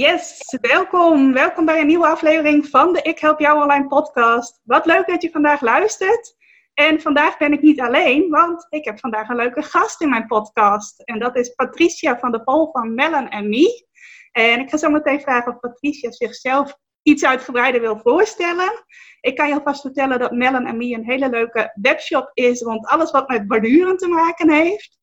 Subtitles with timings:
[0.00, 1.32] Yes, welkom.
[1.32, 4.60] Welkom bij een nieuwe aflevering van de Ik Help Jou Online podcast.
[4.64, 6.36] Wat leuk dat je vandaag luistert.
[6.74, 10.26] En vandaag ben ik niet alleen, want ik heb vandaag een leuke gast in mijn
[10.26, 11.00] podcast.
[11.00, 13.86] En dat is Patricia van der Pol van Mellen en Me.
[14.32, 18.84] En ik ga zo meteen vragen of Patricia zichzelf iets uitgebreider wil voorstellen.
[19.20, 22.86] Ik kan je alvast vertellen dat Mellen en Me een hele leuke webshop is rond
[22.86, 24.98] alles wat met borduren te maken heeft.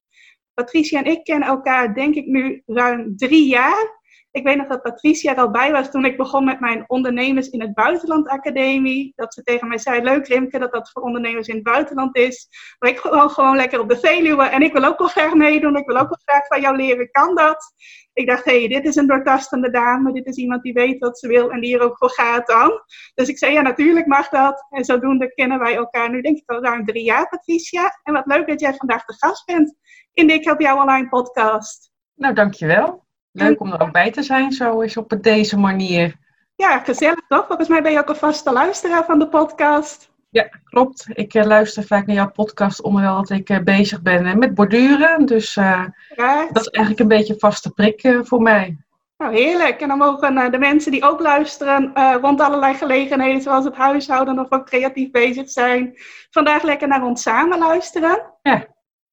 [0.53, 3.96] Patricia en ik kennen elkaar denk ik nu ruim drie jaar.
[4.37, 7.49] Ik weet nog dat Patricia er al bij was toen ik begon met mijn ondernemers
[7.49, 9.13] in het buitenland academie.
[9.15, 12.47] Dat ze tegen mij zei, leuk Rimke dat dat voor ondernemers in het buitenland is.
[12.79, 15.77] Maar ik gewoon, gewoon lekker op de Veluwe en ik wil ook wel graag meedoen.
[15.77, 17.73] Ik wil ook wel graag van jou leren, kan dat?
[18.13, 20.13] Ik dacht, hé, hey, dit is een doortastende dame.
[20.13, 22.81] Dit is iemand die weet wat ze wil en die er ook voor gaat dan.
[23.13, 24.65] Dus ik zei, ja natuurlijk mag dat.
[24.69, 27.99] En zodoende kennen wij elkaar nu denk ik al ruim drie jaar, Patricia.
[28.03, 29.75] En wat leuk dat jij vandaag de gast bent
[30.13, 31.91] in de Ik Help Jou Online podcast.
[32.13, 33.06] Nou, dankjewel.
[33.37, 36.15] Leuk om er ook bij te zijn, zo is op deze manier.
[36.55, 37.45] Ja, gezellig toch?
[37.47, 40.09] Volgens mij ben je ook een vaste luisteraar van de podcast.
[40.29, 41.05] Ja, klopt.
[41.13, 44.53] Ik uh, luister vaak naar jouw podcast, omdat dat ik uh, bezig ben uh, met
[44.53, 45.25] borduren.
[45.25, 48.77] Dus dat is eigenlijk een beetje een vaste prik voor mij.
[49.17, 49.81] Nou, heerlijk.
[49.81, 54.51] En dan mogen de mensen die ook luisteren rond allerlei gelegenheden, zoals het huishouden of
[54.51, 55.93] ook creatief bezig zijn,
[56.29, 58.21] vandaag lekker naar ons samen luisteren.
[58.41, 58.65] Ja.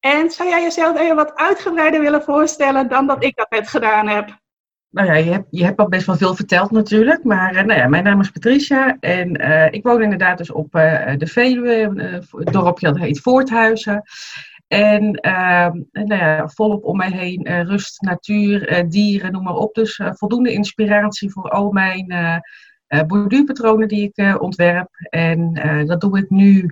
[0.05, 4.07] En zou jij jezelf even wat uitgebreider willen voorstellen dan dat ik dat net gedaan
[4.07, 4.39] heb?
[4.89, 7.23] Nou ja, je hebt, je hebt al best wel veel verteld natuurlijk.
[7.23, 10.75] Maar uh, nou ja, mijn naam is Patricia en uh, ik woon inderdaad dus op
[10.75, 11.81] uh, de Veluwe,
[12.31, 14.03] een dorpje dat heet Voorthuizen.
[14.67, 19.73] En ehm, nou ja, volop om mij heen rust, natuur, dieren, noem maar op.
[19.73, 22.13] Dus voldoende inspiratie voor al mijn
[23.07, 24.89] borduurpatronen die ik ontwerp.
[25.09, 25.53] En
[25.87, 26.69] dat doe ik nu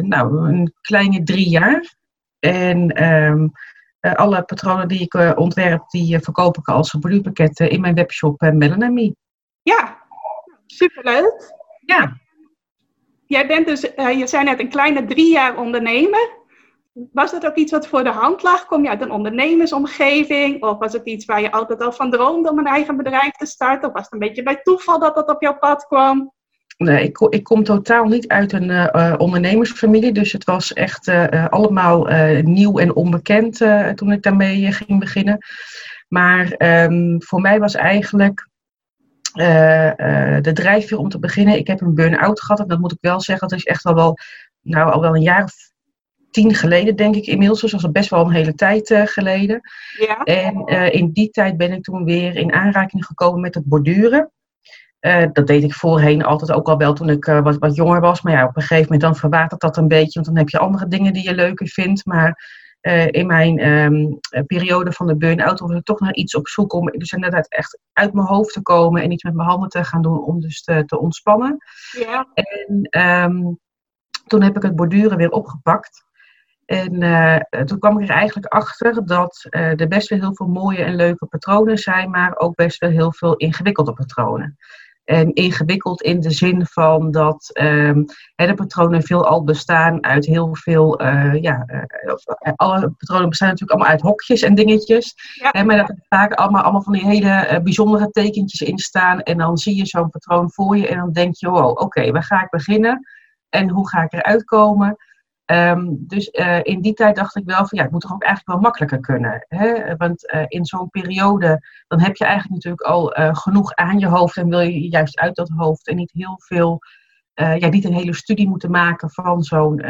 [0.00, 1.96] nou, een kleine drie jaar.
[2.38, 3.52] En um,
[4.00, 7.94] uh, alle patronen die ik uh, ontwerp, die uh, verkoop ik als borduurpakketten in mijn
[7.94, 9.16] webshop uh, Me.
[9.62, 9.98] Ja,
[10.66, 11.54] superleuk.
[11.80, 12.16] Ja.
[13.26, 13.80] Jij bent dus,
[14.18, 16.36] je zei net, een kleine drie jaar ondernemer.
[17.12, 18.66] Was dat ook iets wat voor de hand lag?
[18.66, 20.62] Kom je uit een ondernemersomgeving?
[20.62, 23.46] Of was het iets waar je altijd al van droomde om een eigen bedrijf te
[23.46, 23.88] starten?
[23.88, 26.32] Of was het een beetje bij toeval dat dat op jouw pad kwam?
[26.78, 30.12] Nee, ik, ik kom totaal niet uit een uh, ondernemersfamilie.
[30.12, 32.06] Dus het was echt uh, allemaal
[32.42, 33.56] nieuw en onbekend
[33.94, 35.38] toen ik daarmee ging beginnen.
[36.08, 38.48] Maar um, voor mij was eigenlijk
[40.42, 41.58] de drijfveer om te beginnen.
[41.58, 42.60] Ik heb een burn-out gehad.
[42.60, 43.48] En dat moet ik wel zeggen.
[43.48, 44.18] Dat is echt al wel,
[44.62, 45.54] nou, al wel een jaar of
[46.30, 47.60] tien geleden, denk ik inmiddels.
[47.60, 49.60] Dus dat was best wel een hele tijd geleden.
[49.98, 50.22] Ja.
[50.22, 54.30] En in die tijd ben ik toen weer in aanraking gekomen met het borduren.
[55.00, 58.00] Uh, dat deed ik voorheen altijd ook al wel toen ik uh, wat, wat jonger
[58.00, 58.22] was.
[58.22, 60.12] Maar ja, op een gegeven moment dan verwatert dat een beetje.
[60.12, 62.06] Want dan heb je andere dingen die je leuker vindt.
[62.06, 62.46] Maar
[62.82, 66.72] uh, in mijn um, periode van de burn-out was ik toch naar iets op zoek
[66.72, 69.02] om dus inderdaad echt uit mijn hoofd te komen.
[69.02, 71.56] En iets met mijn handen te gaan doen om dus te, te ontspannen.
[71.90, 72.26] Ja.
[72.34, 73.58] En um,
[74.26, 76.06] toen heb ik het borduren weer opgepakt.
[76.64, 80.96] En toen kwam ik er eigenlijk achter dat er best wel heel veel mooie en
[80.96, 82.10] leuke patronen zijn.
[82.10, 84.56] Maar ook best wel heel veel ingewikkelde patronen.
[85.08, 88.04] En ingewikkeld in de zin van dat um,
[88.34, 93.70] de patronen veel al bestaan uit heel veel, uh, ja, uh, alle patronen bestaan natuurlijk
[93.70, 95.14] allemaal uit hokjes en dingetjes.
[95.34, 95.48] Ja.
[95.50, 99.22] Hè, maar dat er vaak allemaal, allemaal van die hele uh, bijzondere tekentjes in staan.
[99.22, 102.12] En dan zie je zo'n patroon voor je en dan denk je, wow, oké, okay,
[102.12, 103.06] waar ga ik beginnen?
[103.48, 104.96] En hoe ga ik eruit komen?
[105.50, 108.22] Um, dus uh, in die tijd dacht ik wel van ja, het moet toch ook
[108.22, 109.46] eigenlijk wel makkelijker kunnen.
[109.48, 109.96] Hè?
[109.96, 114.06] Want uh, in zo'n periode, dan heb je eigenlijk natuurlijk al uh, genoeg aan je
[114.06, 116.78] hoofd en wil je juist uit dat hoofd en niet heel veel,
[117.34, 119.82] ja, niet een hele studie moeten maken van zo'n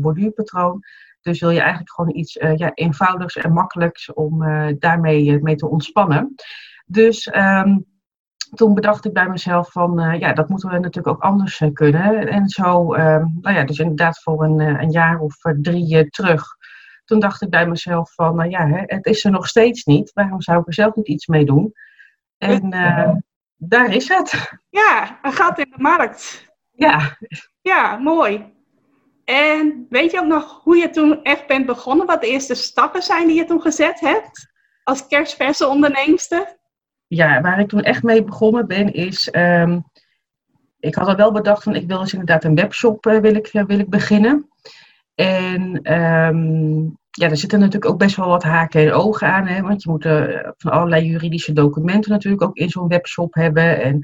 [0.00, 0.80] borduurpatroon.
[1.20, 4.38] Dus wil je eigenlijk gewoon iets ja, eenvoudigs en makkelijks om
[4.78, 6.34] daarmee mee te ontspannen.
[6.86, 7.86] Dus um,
[8.54, 11.72] toen bedacht ik bij mezelf van, uh, ja, dat moeten we natuurlijk ook anders uh,
[11.72, 12.28] kunnen.
[12.28, 16.44] En zo, uh, nou ja, dus inderdaad voor een, een jaar of drie terug.
[17.04, 20.12] Toen dacht ik bij mezelf van, nou ja, hè, het is er nog steeds niet.
[20.12, 21.72] Waarom zou ik er zelf niet iets mee doen?
[22.38, 22.70] En
[23.56, 24.52] daar is het.
[24.68, 26.52] Ja, een gat in de markt.
[26.72, 27.16] Ja.
[27.60, 28.54] Ja, mooi.
[29.24, 32.06] En weet je ook nog hoe je toen echt bent begonnen?
[32.06, 34.52] Wat de eerste stappen zijn die je toen gezet hebt?
[34.84, 36.56] Als kerstverse onderneemster?
[37.06, 39.30] Ja, waar ik toen echt mee begonnen ben, is.
[39.30, 39.78] ehm,
[40.86, 43.46] ik had al wel bedacht van ik wil dus inderdaad een webshop eh, wil ik,
[43.46, 44.48] eh, wil ik beginnen.
[45.14, 49.46] En ehm, ja, er zitten natuurlijk ook best wel wat haken en ogen aan.
[49.46, 53.82] Hè, want je moet eh, van allerlei juridische documenten natuurlijk ook in zo'n webshop hebben.
[53.82, 54.00] En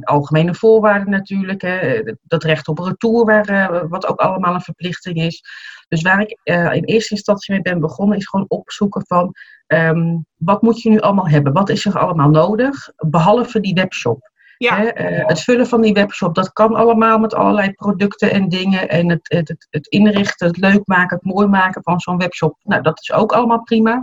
[0.00, 1.62] algemene voorwaarden natuurlijk.
[1.62, 5.42] Hè, dat recht op retour, wat ook allemaal een verplichting is.
[5.88, 6.38] Dus waar ik
[6.74, 9.34] in eerste instantie mee ben begonnen, is gewoon opzoeken van
[9.68, 11.52] ehm, wat moet je nu allemaal hebben?
[11.52, 12.88] Wat is er allemaal nodig?
[12.96, 14.30] Behalve die webshop.
[14.56, 18.48] Ja, Hè, eh, het vullen van die webshop, dat kan allemaal met allerlei producten en
[18.48, 18.88] dingen.
[18.88, 22.58] En het, het, het, het inrichten, het leuk maken, het mooi maken van zo'n webshop.
[22.62, 24.02] Nou, dat is ook allemaal prima.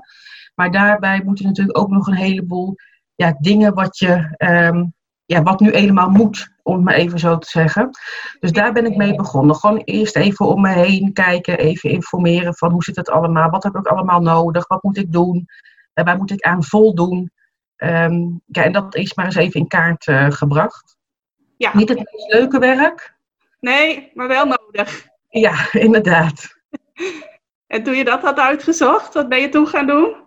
[0.56, 2.76] Maar daarbij moeten natuurlijk ook nog een heleboel
[3.16, 4.86] ja, dingen wat je, ehm,
[5.25, 7.89] ja, wat nu helemaal moet, om het maar even zo te zeggen.
[8.39, 9.56] Dus daar ben ik mee begonnen.
[9.56, 13.63] Gewoon eerst even om me heen kijken, even informeren van hoe zit het allemaal, wat
[13.63, 15.45] heb ik allemaal nodig, wat moet ik doen,
[15.94, 17.31] en waar moet ik aan voldoen.
[17.75, 20.98] Ehm, ja, en dat is maar eens even in kaart eh, gebracht.
[21.57, 21.75] ja.
[21.77, 23.16] Niet het meest leuke werk.
[23.60, 25.07] Nee, maar wel nodig.
[25.30, 26.56] Ja, inderdaad.
[27.68, 30.25] En toen je dat had uitgezocht, wat ben je toen gaan doen?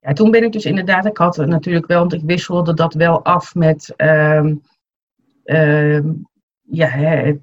[0.00, 3.24] Ja, toen ben ik dus inderdaad, ik had natuurlijk wel, want ik wisselde dat wel
[3.24, 4.54] af met, ehm,
[5.44, 6.12] ehm,
[6.62, 7.38] ja, hè,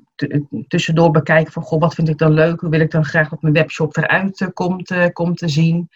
[0.67, 2.59] tussendoor bekijken van, goh, wat vind ik dan leuk?
[2.59, 5.89] Hoe wil ik dan graag dat mijn webshop eruit eh, komt, eh, komt te zien?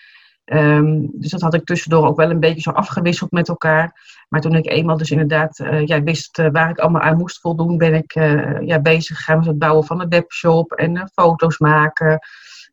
[0.46, 3.92] Ehm, dus dat had ik tussendoor ook wel een beetje zo afgewisseld met elkaar.
[4.30, 7.78] Maar toen ik eenmaal dus inderdaad eh, ja, wist waar ik allemaal aan moest voldoen,
[7.78, 8.14] ben ik
[8.66, 12.20] ja, bezig gegaan met het bouwen van een webshop en foto's maken.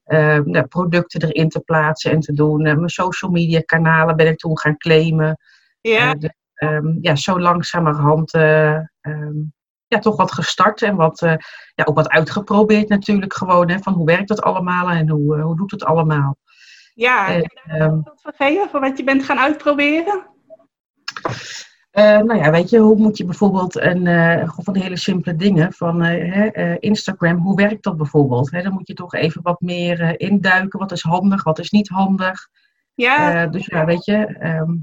[0.09, 2.67] Eh, nou, producten erin te plaatsen en te doen.
[2.67, 5.39] Eh, mijn social media kanalen ben ik toen gaan claimen.
[5.81, 9.53] Ja, Eh, dus, ehm, ja, zo langzamerhand em,
[9.87, 11.19] ja, toch wat gestart en wat,
[11.75, 13.71] ja, ook wat uitgeprobeerd natuurlijk gewoon.
[13.71, 16.37] Hè, van hoe werkt het allemaal en hoe, hoe doet het allemaal.
[16.95, 17.35] ja.
[17.35, 20.27] En, ehm, een voorbeeld van geven van wat je bent gaan uitproberen?
[21.99, 25.37] Eh, nou ja, weet je, hoe moet je bijvoorbeeld een, eh, van die hele simpele
[25.37, 28.51] dingen van eh, Instagram, hoe werkt dat bijvoorbeeld?
[28.51, 30.79] Hè, dan moet je toch even wat meer induiken.
[30.79, 32.49] Wat is handig, wat is niet handig?
[32.95, 34.27] Ja, dus ja, weet je.
[34.27, 34.77] ehm,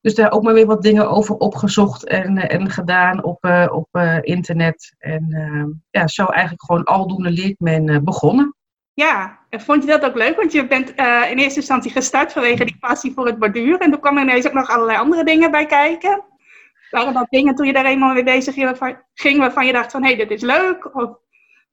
[0.00, 4.94] dus daar ook maar weer wat dingen over opgezocht en, en gedaan op, op internet.
[4.98, 8.56] En ehm, ja, zo eigenlijk gewoon aldoende leert men begonnen.
[8.98, 9.38] Ja.
[9.48, 10.36] En vond je dat ook leuk?
[10.36, 13.78] Want je bent eh, in eerste instantie gestart vanwege die passie voor het borduren.
[13.78, 16.24] En toen kwamen ineens ook nog allerlei andere dingen bij kijken.
[16.90, 18.54] Waren dat dingen toen je daar eenmaal mee bezig
[19.14, 20.02] ging waarvan, je dacht van...
[20.02, 20.96] hé, hey, dit is leuk.
[20.96, 21.10] Of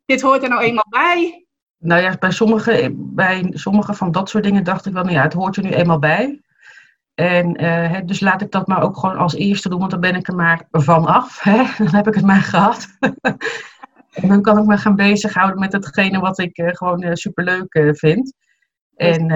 [0.05, 1.45] dit hoort er nou eenmaal bij.
[1.77, 5.21] Nou ja, bij sommige, bij sommige van dat soort dingen dacht ik wel, nou ja,
[5.21, 6.41] het hoort er nu eenmaal bij.
[7.13, 10.15] En eh, dus laat ik dat maar ook gewoon als eerste doen, want dan ben
[10.15, 11.39] ik er maar van af.
[11.41, 11.63] Hè?
[11.83, 12.87] Dan heb ik het maar gehad.
[14.15, 17.73] En dan kan ik me gaan bezighouden met hetgene wat ik eh, gewoon eh, superleuk
[17.73, 18.33] eh, vind.
[18.95, 19.27] En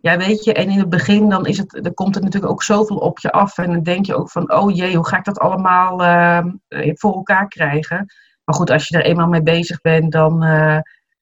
[0.00, 2.62] ja, weet je, en in het begin dan, is het, dan komt het natuurlijk ook
[2.62, 3.58] zoveel op je af.
[3.58, 7.14] En dan denk je ook van, oh jee, hoe ga ik dat allemaal eh, voor
[7.14, 8.06] elkaar krijgen?
[8.44, 10.40] Maar goed, als je er eenmaal mee bezig bent, dan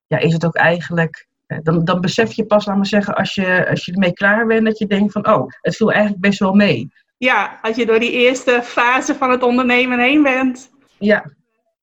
[0.07, 1.29] ja, is het ook eigenlijk...
[1.63, 4.65] Dan, dan besef je pas, laat maar zeggen, als je, als je ermee klaar bent,
[4.65, 6.93] dat je denkt van, oh, het viel eigenlijk best wel mee.
[7.17, 10.71] Ja, als je door die eerste fase van het ondernemen heen bent...
[10.99, 11.25] Ja,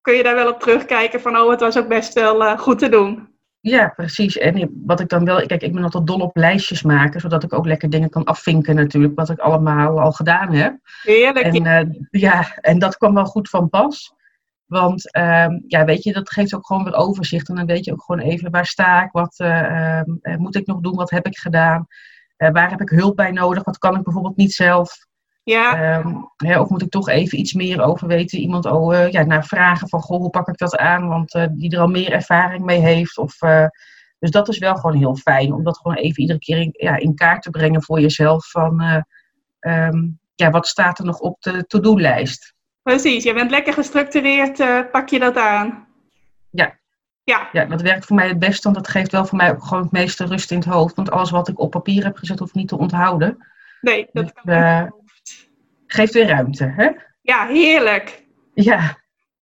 [0.08, 1.38] kun je daar wel op terugkijken van...
[1.38, 3.28] oh, het was ook best wel eh, goed te doen.
[3.60, 4.38] ja, precies.
[4.38, 7.54] En wat ik dan wel, kijk, ik ben altijd dol op lijstjes maken, zodat ik
[7.54, 10.78] ook lekker dingen kan afvinken natuurlijk, wat ik allemaal al gedaan heb.
[11.02, 11.46] Heerlijk.
[11.46, 14.14] En eh, ja, en dat kwam wel goed van pas.
[14.66, 17.50] Want ehm, ja, weet je, dat geeft ook gewoon weer overzicht.
[17.50, 20.56] En dan weet je ook gewoon even waar sta ik, wat eh, ehm, eh, moet
[20.56, 21.88] ik nog doen, wat heb ik gedaan,
[22.38, 25.06] waar heb ik hulp bij nodig, wat kan ik bijvoorbeeld niet zelf.
[25.52, 29.12] Ja, Ehm, hè, of moet ik toch even iets meer over weten, iemand oh, eh,
[29.12, 31.88] ja, naar vragen van goh, hoe pak ik dat aan, want eh, die er al
[31.88, 33.18] meer ervaring mee heeft.
[33.18, 33.66] Of, eh,
[34.20, 36.96] dus dat is wel gewoon heel fijn, om dat gewoon even iedere keer in, ja,
[36.96, 38.50] in kaart te brengen voor jezelf.
[38.50, 39.02] Van eh,
[39.60, 42.56] ehm, ja, wat staat er nog op de to-do-lijst?
[42.84, 43.24] precies.
[43.24, 45.88] Je bent lekker gestructureerd, pak je dat aan.
[46.50, 46.80] Ja.
[47.24, 49.64] Ja, Ja, dat werkt voor mij het beste, want dat geeft wel voor mij ook
[49.64, 50.96] gewoon het meeste rust in het hoofd.
[50.96, 53.38] Want alles wat ik op papier heb gezet, hoef ik niet te onthouden.
[53.82, 54.97] nee, dat Dus, kan niet.
[55.88, 56.90] Geeft weer ruimte, hè?
[57.22, 58.26] Ja, heerlijk.
[58.54, 58.98] Ja.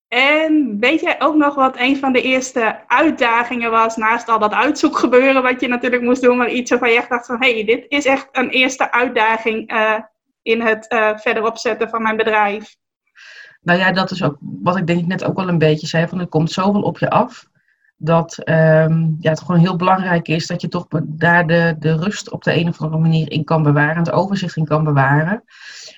[0.08, 4.54] En weet jij ook nog wat een van de eerste uitdagingen was, naast al dat
[4.54, 7.66] uitzoekgebeuren wat je natuurlijk moest doen, maar iets waarvan je echt dacht van, hé, hey,
[7.66, 10.00] dit is echt een eerste uitdaging eh,
[10.42, 12.76] in het eh, verder opzetten van mijn bedrijf.
[13.62, 16.08] Nou ja, dat is ook wat ik denk ik net ook wel een beetje zei.
[16.08, 17.46] Van er komt zoveel op je af.
[17.98, 22.32] Dat ehm, ja, het gewoon heel belangrijk is dat je toch daar de, de rust
[22.32, 23.98] op de een of andere manier in kan bewaren.
[23.98, 25.44] Het overzicht in kan bewaren.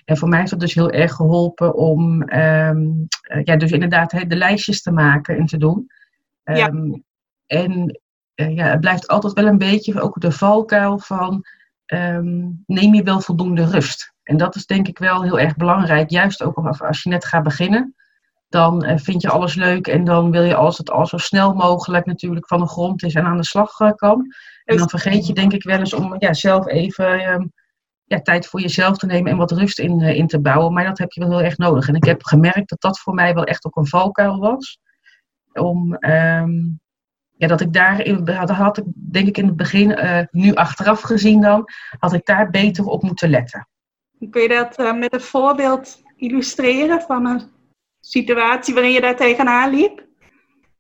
[0.05, 2.85] En voor mij heeft dat dus heel erg geholpen om ehm,
[3.21, 5.91] eh, ja, dus inderdaad de lijstjes te maken en te doen.
[6.43, 6.67] Ja.
[6.67, 6.93] Ehm,
[7.45, 7.99] En
[8.33, 11.45] eh, ja, het blijft altijd wel een beetje ook de valkuil van
[12.65, 14.13] neem je wel voldoende rust.
[14.23, 17.43] En dat is denk ik wel heel erg belangrijk, juist ook als je net gaat
[17.43, 17.95] beginnen.
[18.49, 21.53] Dan eh, vind je alles leuk en dan wil je als het al zo snel
[21.53, 24.33] mogelijk natuurlijk van de grond is en aan de slag eh, kan.
[24.65, 27.45] En dan vergeet je denk ik wel eens om ja, zelf even ehm,
[28.03, 30.73] ja, tijd voor jezelf te nemen en wat rust in, eh, in te bouwen.
[30.73, 31.87] Maar dat heb je wel heel erg nodig.
[31.87, 34.79] En ik heb gemerkt dat dat voor mij wel echt ook een valkuil was.
[35.53, 36.51] Om, ehm,
[37.37, 38.09] ja, dat ik daar,
[38.45, 41.65] had ik denk ik in het begin, nu achteraf gezien dan,
[41.99, 43.67] had ik daar beter op moeten letten.
[44.29, 47.55] Kun je dat met een voorbeeld illustreren van een
[47.99, 50.05] situatie waarin je daar tegenaan liep?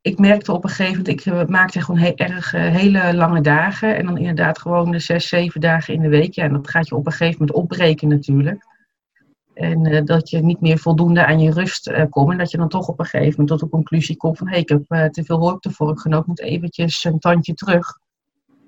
[0.01, 3.41] Ik merkte op een gegeven moment, ik uh, maakte gewoon heel erg uh, hele lange
[3.41, 3.95] dagen.
[3.95, 6.33] En dan inderdaad gewoon de zes, zeven dagen in de week.
[6.33, 8.65] Ja, en dat gaat je op een gegeven moment opbreken natuurlijk.
[9.53, 12.31] En dat je niet meer voldoende aan je rust komt.
[12.31, 14.47] En dat je dan toch op een gegeven moment tot de conclusie komt van...
[14.47, 17.99] hé, hey, ik heb te veel hoogte voor genomen, ik moet eventjes een tandje terug.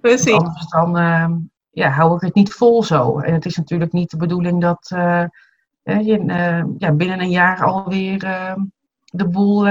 [0.01, 0.31] Precies.
[0.31, 3.19] Anders dan ja, hou ik het niet vol zo.
[3.19, 4.95] En het is natuurlijk niet de bedoeling dat
[5.98, 8.53] je uh, ja, binnen een jaar alweer uh,
[9.05, 9.67] de boel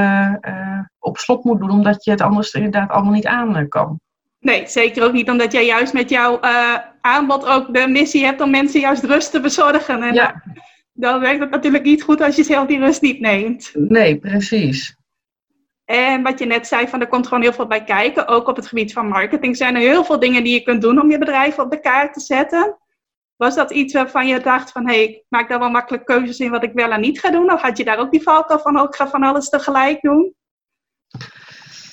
[0.98, 4.00] op slot moet doen, omdat je het anders inderdaad allemaal niet aan kan.
[4.40, 6.40] Nee, zeker ook niet omdat jij juist met jouw
[7.00, 10.02] aanbod ook de missie hebt om mensen juist rust te bezorgen.
[10.02, 10.42] En ja.
[10.92, 13.70] dan werkt het natuurlijk niet goed als je zelf die rust niet neemt.
[13.74, 14.96] Nee, precies.
[15.84, 18.26] En wat je net zei, van er komt gewoon heel veel bij kijken.
[18.26, 21.00] Ook op het gebied van marketing zijn er heel veel dingen die je kunt doen
[21.00, 22.76] om je bedrijf op de kaart te zetten.
[23.38, 26.38] Was dat iets waarvan je dacht van, hé, hey, ik maak daar wel makkelijk keuzes
[26.38, 27.52] in wat ik wel en niet ga doen?
[27.52, 30.34] Of had je daar ook die valkuil van, ook oh, ga van alles tegelijk doen?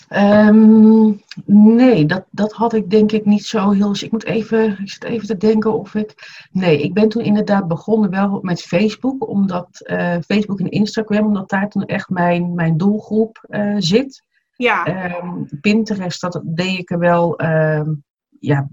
[0.10, 3.96] Um, nee, dat, dat had ik denk ik niet zo heel.
[4.00, 6.14] Ik moet even, ik zit even te denken of ik.
[6.52, 11.50] Nee, ik ben toen inderdaad begonnen wel met Facebook, omdat uh, Facebook en Instagram, omdat
[11.50, 14.24] daar toen echt mijn, mijn doelgroep uh, zit.
[14.56, 15.08] Ja.
[15.22, 17.42] Um, Pinterest, dat deed ik er wel.
[17.42, 18.04] Um,
[18.46, 18.68] ja,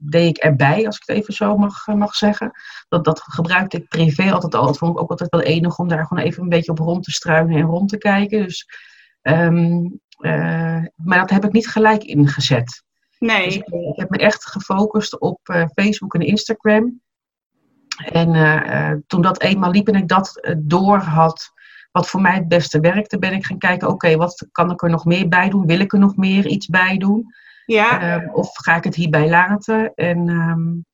[0.00, 2.50] deed ik erbij, als ik het even zo mag, mag zeggen.
[2.88, 4.66] Dat, dat gebruikte ik privé altijd al.
[4.66, 7.04] Dat vond ik ook altijd wel enig om daar gewoon even een beetje op rond
[7.04, 8.42] te struinen en rond te kijken.
[8.42, 8.66] Dus
[9.28, 12.84] Um, uh, maar dat heb ik niet gelijk ingezet.
[13.18, 13.44] Nee.
[13.44, 17.00] Dus ik, ik, heb me echt gefocust op uh, Facebook en Instagram.
[17.96, 21.52] En uh, toen dat eenmaal liep en ik dat door had,
[21.92, 24.82] wat voor mij het beste werkte, ben ik gaan kijken, oké, okay, wat kan ik
[24.82, 25.66] er nog meer bij doen?
[25.66, 27.34] Wil ik er nog meer iets bij doen?
[27.66, 28.00] Ja.
[28.00, 29.94] Ehm, of ga ik het hierbij laten?
[29.94, 30.84] En um,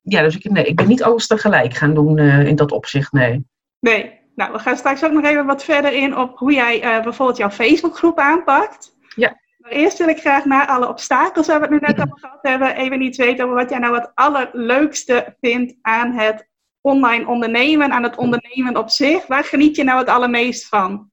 [0.00, 3.44] ja, dus ik, nee, ik ben niet alles tegelijk gaan doen in dat opzicht, nee.
[3.80, 7.02] Nee, nou, we gaan straks ook nog even wat verder in op hoe jij uh,
[7.02, 8.96] bijvoorbeeld jouw Facebookgroep aanpakt.
[9.16, 9.40] Ja.
[9.58, 12.38] Maar eerst wil ik graag naar alle obstakels waar we het nu net over gehad
[12.42, 16.48] hebben, even iets weten over wat jij nou het allerleukste vindt aan het
[16.80, 19.26] online ondernemen, aan het ondernemen op zich.
[19.26, 21.10] Waar geniet je nou het allermeest van?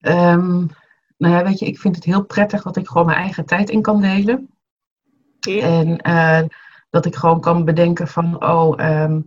[0.00, 0.68] Um,
[1.18, 3.70] nou ja, weet je, ik vind het heel prettig dat ik gewoon mijn eigen tijd
[3.70, 4.48] in kan delen.
[5.40, 5.62] Ja.
[5.62, 6.48] En uh,
[6.90, 9.26] dat ik gewoon kan bedenken van, oh, um,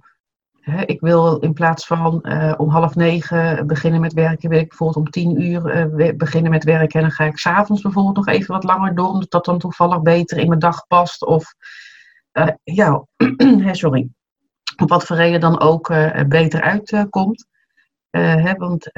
[0.86, 5.06] ik wil in plaats van uh, om half negen beginnen met werken, wil ik bijvoorbeeld
[5.06, 7.00] om tien uur uh, beginnen met werken.
[7.00, 10.02] En dan ga ik s'avonds bijvoorbeeld nog even wat langer door, omdat dat dan toevallig
[10.02, 11.26] beter in mijn dag past.
[11.26, 11.54] Of
[12.64, 13.06] ja,
[13.72, 14.10] sorry,
[14.82, 15.94] op wat voor reden dan ook
[16.28, 17.48] beter uitkomt.
[18.10, 18.92] Hè, want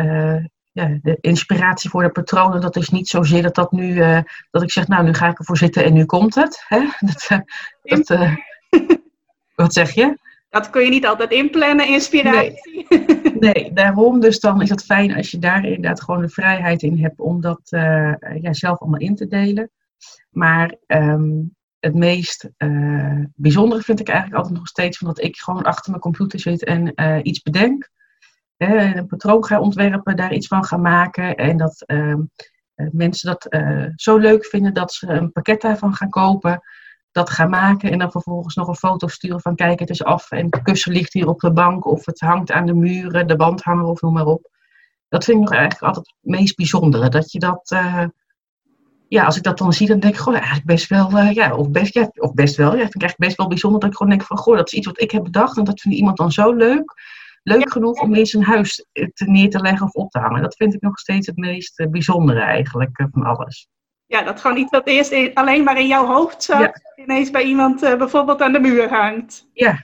[0.74, 3.96] ja, de inspiratie voor de patronen, dat is niet zozeer dat dat nu,
[4.52, 6.66] dat ik zeg, nou nu ga ik ervoor zitten en nu komt het.
[6.68, 6.80] Hè?
[7.00, 7.44] Dat,
[7.82, 8.38] dat
[9.56, 10.18] wat zeg je?
[10.50, 12.86] Dat kun je niet altijd inplannen, inspiratie.
[12.90, 13.34] Nee.
[13.40, 13.74] nee.
[13.74, 14.20] daarom.
[14.20, 17.42] Dus dan is het fijn als je daar inderdaad gewoon de vrijheid in hebt om
[17.42, 17.60] dat
[18.42, 19.72] ja, zelf allemaal in te delen.
[20.30, 22.50] Maar um, het meest
[23.36, 26.64] bijzondere vind ik eigenlijk altijd nog steeds van dat ik gewoon achter mijn computer zit
[26.64, 26.94] en
[27.28, 27.90] iets bedenk.
[28.70, 31.36] Een patroon ga ontwerpen, daar iets van ga maken.
[31.36, 32.32] En dat um,
[32.76, 33.58] mensen dat
[33.96, 36.62] zo leuk vinden dat ze een pakket daarvan gaan kopen
[37.14, 40.32] dat gaan maken en dan vervolgens nog een foto sturen van kijk het is af
[40.32, 43.36] en het kussen ligt hier op de bank of het hangt aan de muren, de
[43.36, 44.52] wandhanger of noem maar op.
[45.10, 47.10] Dat vind ik nog eigenlijk altijd het meest bijzondere.
[47.10, 47.76] Dat je dat,
[49.08, 51.70] ja, als ik dat dan zie, dan denk ik gewoon eigenlijk best wel, ja, of
[51.70, 54.12] best, ja, of best wel, ja, vind ik eigenlijk best wel bijzonder dat ik gewoon
[54.12, 56.32] denk van, goh, dat is iets wat ik heb bedacht en dat vindt iemand dan
[56.32, 56.94] zo leuk.
[57.44, 60.42] Leuk genoeg om in zijn huis te neer te leggen of op te hangen.
[60.42, 63.68] Dat vind ik nog steeds het meest uh, bijzondere eigenlijk van alles
[64.14, 67.04] ja, dat gewoon iets wat eerst alleen maar in jouw hoofd zat, ja.
[67.04, 69.50] ineens bij iemand uh, bijvoorbeeld aan de muur hangt.
[69.54, 69.84] Ja,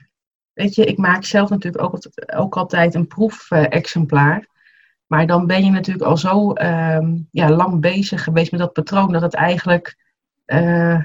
[0.52, 1.98] weet je, ik maak zelf natuurlijk ook,
[2.36, 4.38] ook altijd een proefexemplaar.
[4.38, 4.46] Uh,
[5.06, 9.12] maar dan ben je natuurlijk al zo um, ja, lang bezig geweest met dat patroon
[9.12, 9.96] dat het eigenlijk
[10.46, 11.04] uh,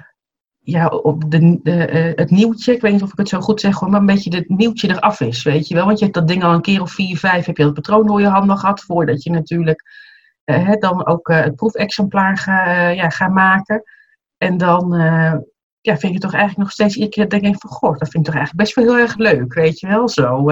[0.65, 3.81] ja, op de, de, het nieuwtje, ik weet niet of ik het zo goed zeg,
[3.81, 5.85] maar een beetje het nieuwtje eraf is, weet je wel.
[5.85, 8.07] Want je hebt dat ding al een keer of vier, vijf, heb je dat patroon
[8.07, 9.83] door je handen gehad voordat je natuurlijk
[10.45, 13.83] uh, dan ook uh, het proefexemplaar ga, ja, gaan maken.
[14.37, 14.93] En dan
[15.81, 18.09] ja, vind ik het toch eigenlijk nog steeds iedere keer denk ik van, goh, dat
[18.09, 20.43] vind ik toch eigenlijk best wel heel erg leuk, weet je wel, zo.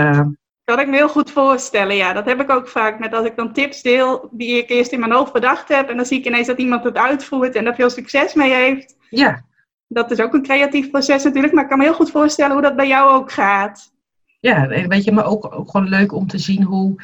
[0.63, 2.13] Kan ik me heel goed voorstellen, ja.
[2.13, 4.99] Dat heb ik ook vaak met als ik dan tips deel die ik eerst in
[4.99, 5.89] mijn hoofd bedacht heb.
[5.89, 8.95] En dan zie ik ineens dat iemand het uitvoert en daar veel succes mee heeft.
[9.09, 9.43] Ja.
[9.87, 12.61] Dat is ook een creatief proces natuurlijk, maar ik kan me heel goed voorstellen hoe
[12.61, 13.91] dat bij jou ook gaat.
[14.39, 17.03] Ja, weet je, maar ook, ook gewoon leuk om te zien hoe,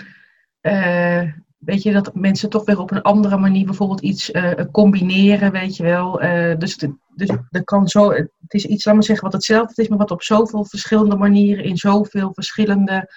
[0.62, 1.24] uh,
[1.58, 5.76] weet je, dat mensen toch weer op een andere manier bijvoorbeeld iets uh, combineren, weet
[5.76, 6.24] je wel.
[6.24, 6.78] Uh, dus,
[7.16, 10.12] dus er kan zo, het is iets, laat maar zeggen, wat hetzelfde is, maar wat
[10.12, 13.14] op zoveel verschillende manieren, in zoveel verschillende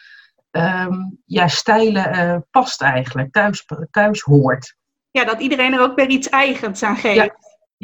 [0.50, 4.76] um, ja, stijlen past eigenlijk, thuis, thuis hoort.
[5.11, 7.16] Ja, dat iedereen er ook weer iets eigens aan geeft.
[7.16, 7.37] Ja.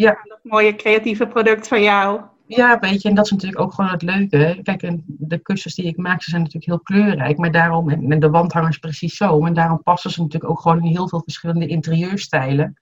[0.02, 0.18] Ja.
[0.22, 2.20] Dat mooie creatieve product van jou.
[2.46, 4.60] Ja, weet je, en dat is natuurlijk ook gewoon het leuke.
[4.62, 8.20] Kijk, en de kussens die ik maak, ze zijn natuurlijk heel kleurrijk, maar daarom, en
[8.20, 11.66] de wandhangers precies zo, en daarom passen ze natuurlijk ook gewoon in heel veel verschillende
[11.66, 12.80] interieurstijlen.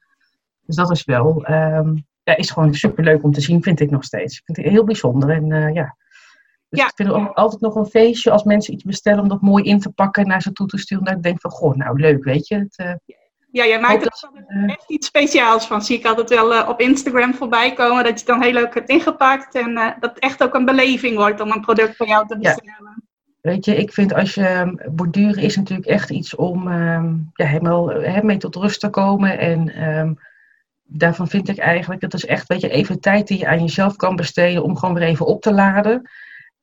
[0.67, 4.05] Dus dat is wel, um, ja, is gewoon superleuk om te zien, vind ik nog
[4.05, 4.39] steeds.
[4.39, 5.97] Ik vind het heel bijzonder en uh, ja.
[6.69, 6.87] Dus ja.
[6.87, 9.65] ik vind het ook altijd nog een feestje als mensen iets bestellen om dat mooi
[9.65, 11.05] in te pakken en naar ze toe te sturen.
[11.05, 12.55] Dat ik denk van, goh, nou leuk, weet je.
[12.55, 12.93] Het, uh,
[13.57, 15.83] ja, jij maakt er echt iets speciaals van.
[15.83, 18.05] Zie ik altijd wel uh, op Instagram voorbij komen.
[18.05, 19.55] Dat je het dan heel leuk hebt ingepakt.
[19.55, 22.39] En uh, dat het echt ook een beleving wordt om een product van jou te
[22.39, 22.95] bestellen.
[22.97, 23.05] Ja.
[23.41, 27.89] Weet je, ik vind als je borduren is natuurlijk echt iets om um, ja, helemaal
[27.89, 29.39] he, mee tot rust te komen.
[29.39, 30.19] En um,
[30.83, 33.97] daarvan vind ik eigenlijk, dat is echt weet je, even tijd die je aan jezelf
[33.97, 36.11] kan besteden om gewoon weer even op te laden.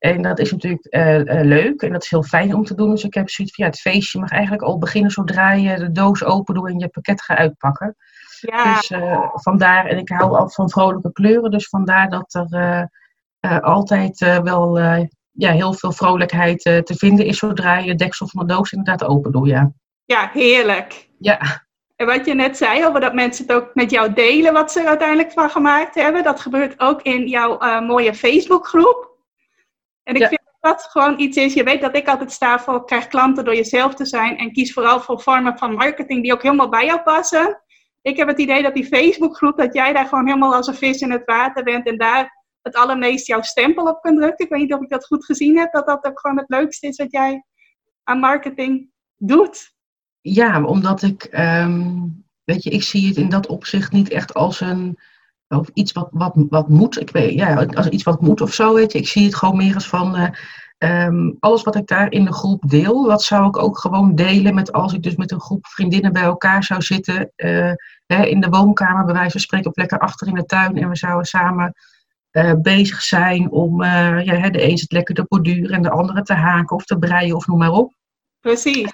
[0.04, 2.90] En dat is natuurlijk uh, uh, leuk en dat is heel fijn om te doen.
[2.90, 5.92] Dus ik heb zoiets van, ja, het feestje mag eigenlijk al beginnen zodra je de
[5.92, 7.96] doos open doet en je pakket gaat uitpakken.
[8.40, 8.76] Ja.
[8.76, 12.90] Dus uh, vandaar, en ik hou altijd van vrolijke kleuren, dus vandaar dat er
[13.62, 14.80] altijd wel
[15.32, 19.10] ja, heel veel vrolijkheid te vinden is zodra je de deksel van de doos inderdaad
[19.10, 19.72] open doet, ja.
[20.06, 21.10] Ja, heerlijk.
[21.20, 21.66] Ja.
[21.96, 24.80] En wat je net zei over dat mensen het ook met jou delen wat ze
[24.80, 29.12] er uiteindelijk van gemaakt hebben, dat gebeurt ook in jouw mooie Facebookgroep.
[30.04, 30.28] En ik ja.
[30.28, 31.54] vind dat gewoon iets is.
[31.54, 34.38] Je weet dat ik altijd sta voor krijg klanten door jezelf te zijn.
[34.38, 37.62] En kies vooral voor vormen van marketing die ook helemaal bij jou passen.
[38.02, 41.02] Ik heb het idee dat die Facebookgroep, dat jij daar gewoon helemaal als een vis
[41.02, 41.88] in het water bent.
[41.88, 44.46] En daar het allermeest jouw stempel op kunt drukken.
[44.46, 45.72] Ik weet niet of ik dat goed gezien heb.
[45.72, 47.44] Dat dat ook gewoon het leukste is wat jij
[48.04, 49.74] aan marketing doet.
[50.22, 54.60] Ja, omdat ik, um, weet je, ik zie het in dat opzicht niet echt als
[54.60, 55.00] een
[55.60, 57.00] of iets wat, wat, wat moet.
[57.00, 58.98] Ik weet, ja, als iets wat moet of zo, weet je.
[58.98, 60.16] Ik zie het gewoon meer als van.
[60.16, 60.28] Uh,
[61.06, 64.56] um, alles wat ik daar in de groep deel, dat zou ik ook gewoon delen
[64.56, 67.32] met als ik dus met een groep vriendinnen bij elkaar zou zitten.
[67.36, 67.72] Uh,
[68.06, 70.78] hè, in de woonkamer, bij wijze van spreken, of lekker achter in de tuin.
[70.78, 71.74] En we zouden samen
[72.32, 76.34] uh, bezig zijn om ja, de een het lekker te borduren en de andere te
[76.34, 77.94] haken of te breien of noem maar op.
[78.40, 78.94] Precies.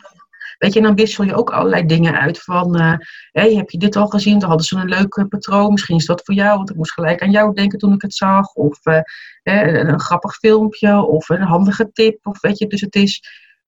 [0.60, 2.93] Weet je, en dan wissel je ook allerlei dingen uit van, uh,
[3.32, 4.39] hey, heb je dit al gezien?
[4.39, 7.22] Dan hadden ze een leuk patroon, misschien is dat voor jou, want ik moest gelijk
[7.22, 8.54] aan jou denken toen ik het zag.
[8.54, 9.00] Of uh,
[9.43, 13.24] een, een, grappig filmpje, of een handige tip, of weet je, dus het is,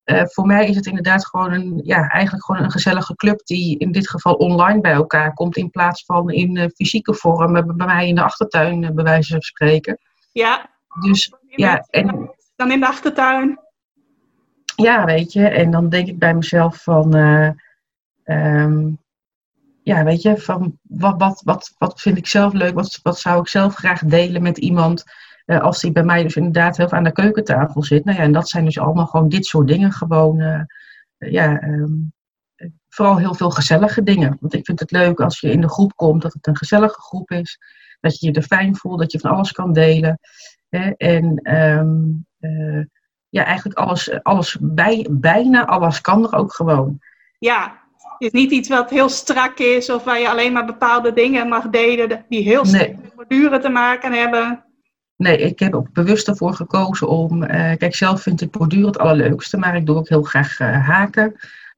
[0.05, 3.77] uh, voor mij is het inderdaad gewoon een, ja, eigenlijk gewoon een gezellige club die
[3.77, 8.07] in dit geval online bij elkaar komt, in plaats van in fysieke vorm, bij mij
[8.07, 9.99] in de achtertuin, bij wijze van spreken.
[10.31, 10.69] Ja.
[11.01, 12.35] Dus, ja, en...
[12.55, 13.59] Dan in de achtertuin
[14.81, 17.49] ja, weet je, en dan denk ik bij mezelf van, uh,
[18.25, 18.99] um,
[19.83, 23.39] ja, weet je, van wat, wat, wat, wat vind ik zelf leuk, wat, wat zou
[23.39, 25.03] ik zelf graag delen met iemand
[25.45, 28.05] uh, als die bij mij dus inderdaad heel veel aan de keukentafel zit.
[28.05, 30.61] Nou ja, en dat zijn dus allemaal gewoon dit soort dingen, gewoon, uh,
[31.17, 32.13] ja, um,
[32.89, 34.37] vooral heel veel gezellige dingen.
[34.39, 37.01] Want ik vind het leuk als je in de groep komt, dat het een gezellige
[37.01, 37.59] groep is,
[37.99, 40.19] dat je je er fijn voelt, dat je van alles kan delen.
[40.69, 40.89] Hè?
[40.89, 42.25] En um,
[43.31, 46.99] ja, eigenlijk alles, alles bij, bijna alles kan er ook gewoon.
[47.39, 51.13] Ja, het is niet iets wat heel strak is of waar je alleen maar bepaalde
[51.13, 54.63] dingen mag delen die heel strak met borduren te maken hebben.
[55.15, 58.99] Nee, ik heb ook bewust ervoor gekozen om, uh, kijk zelf vind ik borduren het
[58.99, 61.35] allerleukste, maar ik doe ook heel graag uh, haken.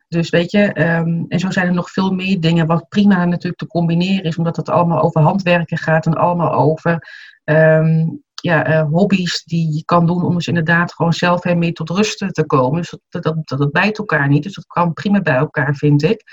[0.08, 3.58] Dus weet je, um, en zo zijn er nog veel meer dingen wat prima natuurlijk
[3.58, 7.08] te combineren is, omdat het allemaal over handwerken gaat en allemaal over
[7.44, 11.90] um, ja, uh, hobby's die je kan doen om dus inderdaad gewoon zelf mee tot
[11.90, 12.82] rust te komen.
[12.82, 14.44] Dus dat, dat, dat, bijt elkaar niet.
[14.44, 16.24] Dus dat kan prima bij elkaar, vind ik.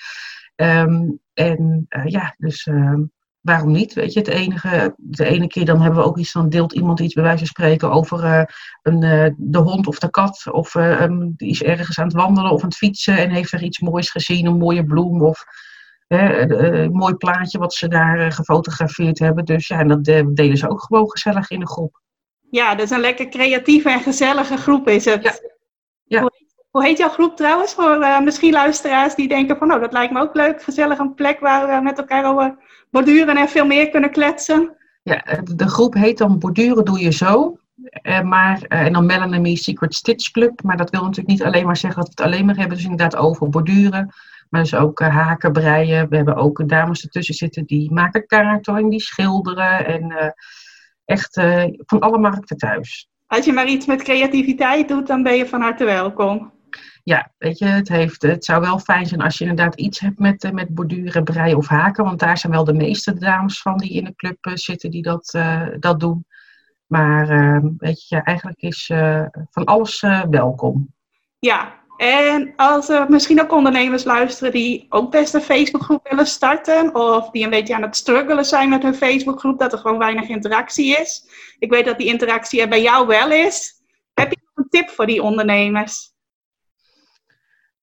[0.56, 2.98] Um, en uh, ja, dus uh,
[3.40, 3.92] waarom niet?
[3.92, 7.00] Weet je, het enige, de ene keer dan hebben we ook iets, dan deelt iemand
[7.00, 8.42] iets bij wijze van spreken over uh,
[8.82, 10.46] een, de hond of de kat.
[10.50, 13.62] Of um, die is ergens aan het wandelen of aan het fietsen en heeft er
[13.62, 15.44] iets moois gezien, een mooie bloem of
[16.10, 19.44] een mooi plaatje wat ze daar gefotografeerd hebben.
[19.44, 22.00] Dus ja, en dat delen ze ook gewoon gezellig in de groep.
[22.50, 25.22] Ja, dus een lekker creatieve en gezellige groep is het.
[25.22, 25.32] Ja.
[26.04, 26.20] ja.
[26.20, 26.32] Hoe,
[26.70, 27.74] hoe, heet jouw groep trouwens?
[27.74, 31.14] Voor uh, misschien luisteraars die denken van, nou, dat lijkt me ook leuk, gezellig, een
[31.14, 32.56] plek waar we met elkaar over
[32.90, 34.76] borduren en veel meer kunnen kletsen.
[35.02, 37.58] Ja, de groep heet dan Borduren Doe Je Zo.
[38.02, 40.62] Uh, maar, uh, en dan Melanie Secret Stitch Club.
[40.62, 42.76] Maar dat wil natuurlijk niet alleen maar zeggen dat we het alleen maar hebben.
[42.76, 44.10] Dus inderdaad over borduren.
[44.50, 46.08] Maar dus ook uh, haken, breien.
[46.08, 49.86] We hebben ook dames ertussen zitten die maken kaarten en die schilderen.
[49.86, 50.34] En
[51.04, 51.34] echt
[51.76, 53.08] van alle markten thuis.
[53.26, 56.52] Als je maar iets met creativiteit doet, dan ben je van harte welkom
[57.04, 60.18] ja, weet je, het, heeft, het zou wel fijn zijn als je inderdaad iets hebt
[60.18, 62.04] met, met borduren, breien of haken.
[62.04, 65.34] Want daar zijn wel de meeste dames van die in de club zitten die dat,
[65.36, 66.26] uh, dat doen.
[66.86, 67.26] Maar
[67.78, 68.86] weet je, eigenlijk is
[69.50, 70.94] van alles welkom.
[71.38, 76.94] Ja, en als er misschien ook ondernemers luisteren die ook best een Facebookgroep willen starten.
[76.94, 80.28] Of die een beetje aan het struggelen zijn met hun Facebookgroep, dat er gewoon weinig
[80.28, 81.24] interactie is.
[81.58, 83.72] Ik weet dat die interactie er bij jou wel is.
[84.14, 86.12] Heb je nog een tip voor die ondernemers?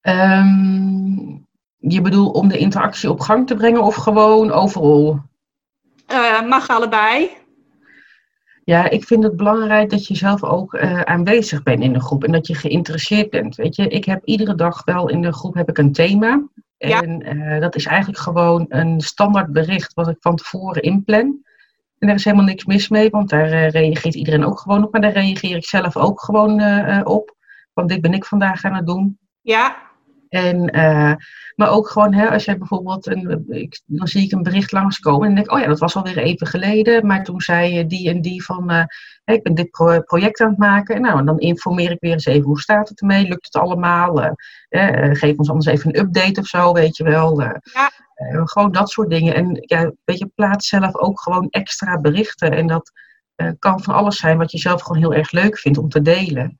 [0.01, 5.21] Um, je bedoelt om de interactie op gang te brengen of gewoon overal?
[6.11, 7.37] Uh, mag allebei.
[8.67, 12.23] Ja, ik vind het belangrijk dat je zelf ook uh, aanwezig bent in de groep
[12.23, 13.55] en dat je geïnteresseerd bent.
[13.55, 16.47] Weet je, ik heb iedere dag wel in de groep heb ik een thema.
[16.77, 21.43] En uh, dat is eigenlijk gewoon een standaard bericht wat ik van tevoren inplan.
[21.97, 24.91] En daar is helemaal niks mis mee, want daar reageert iedereen ook gewoon op.
[24.91, 26.61] Maar daar reageer ik zelf ook gewoon
[27.05, 27.35] op.
[27.73, 29.19] Want dit ben ik vandaag aan het doen.
[29.41, 29.86] Ja.
[30.29, 31.13] En, uh,
[31.55, 35.27] maar ook gewoon, hè, als jij bijvoorbeeld, een, ik, dan zie ik een bericht langskomen
[35.27, 38.21] en denk ik, oh ja, dat was alweer even geleden, maar toen zei die en
[38.21, 38.83] die van, uh,
[39.25, 40.95] ik ben dit pro project aan het maken.
[40.95, 43.27] En nou, dan informeer ik weer eens even, hoe staat het ermee?
[43.27, 44.23] Lukt het allemaal?
[44.23, 44.31] Uh,
[45.13, 47.41] geef ons anders even een update of zo, weet je wel.
[47.41, 47.61] Ja.
[48.43, 49.35] gewoon dat soort dingen.
[49.35, 52.51] En ja, weet je, plaats zelf ook gewoon extra berichten.
[52.51, 52.91] En dat
[53.59, 56.57] kan van alles zijn wat je zelf gewoon heel erg leuk vindt om te delen.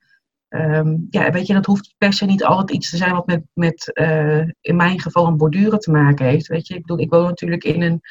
[0.50, 3.42] Um, ja, weet je, dat hoeft per se niet altijd iets te zijn wat met,
[3.54, 6.48] met uh, in mijn geval een borduren te maken heeft.
[6.48, 8.02] Weet je, ik bedoel, ik woon natuurlijk in een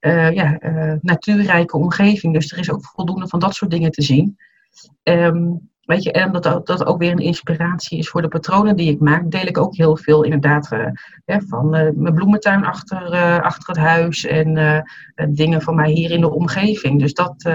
[0.00, 4.02] uh, ja, uh, natuurrijke omgeving, dus er is ook voldoende van dat soort dingen te
[4.02, 4.36] zien.
[5.02, 8.90] Um, weet je, en dat dat ook weer een inspiratie is voor de patronen die
[8.90, 10.68] ik maak, deel ik ook heel veel inderdaad
[11.26, 14.84] van mijn bloementuin achter, achter het huis en
[15.30, 17.00] dingen van mij hier in de omgeving.
[17.00, 17.50] Dus dat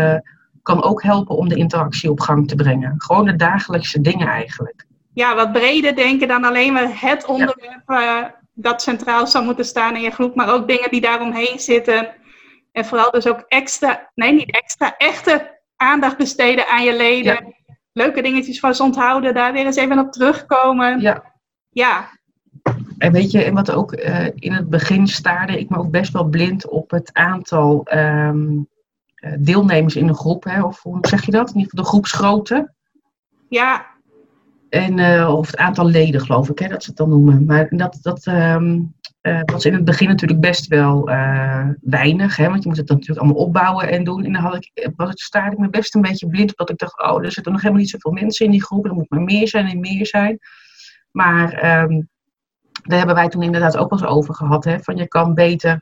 [0.65, 2.93] kan ook helpen om de interactie op gang te brengen.
[2.97, 4.85] Gewoon de dagelijkse dingen eigenlijk.
[5.13, 8.23] Ja, wat breder denken dan alleen maar het onderwerp uh,
[8.53, 12.07] dat centraal zou moeten staan in je groep, maar ook dingen die daaromheen zitten.
[12.71, 17.55] En vooral dus ook extra, nee niet extra, echte aandacht besteden aan je leden.
[17.91, 21.01] Leuke dingetjes van ze onthouden, daar weer eens even op terugkomen.
[21.01, 21.33] Ja.
[21.69, 22.09] Ja.
[22.97, 26.13] En weet je, en wat ook uh, in het begin staarde ik me ook best
[26.13, 28.74] wel blind op het aantal um, eh,
[29.39, 31.49] deelnemers in een groep, hè, of hoe zeg je dat?
[31.49, 32.73] In ieder geval de groepsgrootte.
[33.49, 33.85] Ja.
[34.69, 37.45] En, uh, of het aantal leden, geloof ik, hè, dat ze het dan noemen.
[37.45, 42.49] Maar dat, dat um, uh, was in het begin natuurlijk best wel uh, weinig, hè,
[42.49, 44.23] want je moet het natuurlijk allemaal opbouwen en doen.
[44.23, 46.77] En dan had ik, was het, staarde ik me best een beetje blind, omdat ik
[46.77, 49.21] dacht, oh, er zitten nog helemaal niet zoveel mensen in die groep, er moet maar
[49.21, 50.39] meer zijn en meer zijn.
[51.11, 52.09] Maar um,
[52.83, 55.79] daar hebben wij toen inderdaad ook wel eens over gehad, hè, van je kan beter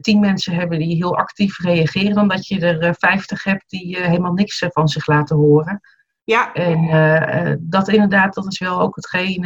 [0.00, 3.98] tien mensen hebben die heel actief reageren, dan dat je er uh, vijftig hebt die
[3.98, 5.80] uh, helemaal niks van zich laten horen.
[6.24, 6.52] Ja.
[6.52, 9.42] En dat inderdaad, dat is wel ook hetgeen,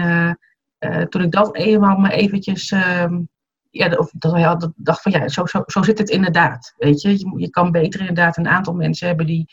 [1.08, 3.20] toen ik dat eenmaal maar eventjes, ehm,
[3.70, 6.74] ja, of, dat, ja, dat dacht van ja, zo, zo, zo zit het inderdaad.
[6.76, 7.18] Weet je?
[7.18, 9.48] je, je kan beter inderdaad een aantal mensen hebben die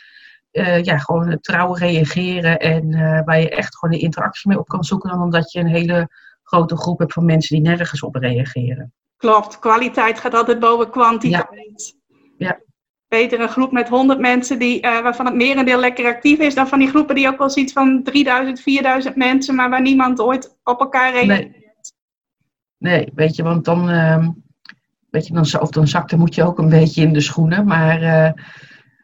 [0.82, 2.92] ja, gewoon trouw reageren en
[3.26, 6.10] waar je echt gewoon de interactie mee op kan zoeken, dan omdat je een hele
[6.44, 8.94] grote groep hebt van mensen die nergens op reageren.
[9.20, 11.96] Klopt, kwaliteit gaat altijd boven kwantiteit.
[12.38, 12.48] Ja.
[12.48, 12.60] ja.
[13.08, 16.68] Beter een groep met 100 mensen die, uh, waarvan het merendeel lekker actief is, dan
[16.68, 20.58] van die groepen die ook wel ziet van 3000, 4000 mensen, maar waar niemand ooit
[20.64, 21.52] op elkaar reageert.
[22.78, 24.28] Nee, nee weet je, want dan, uh,
[25.10, 28.02] weet je, dan, of dan zakte moet je ook een beetje in de schoenen, maar
[28.02, 28.32] uh,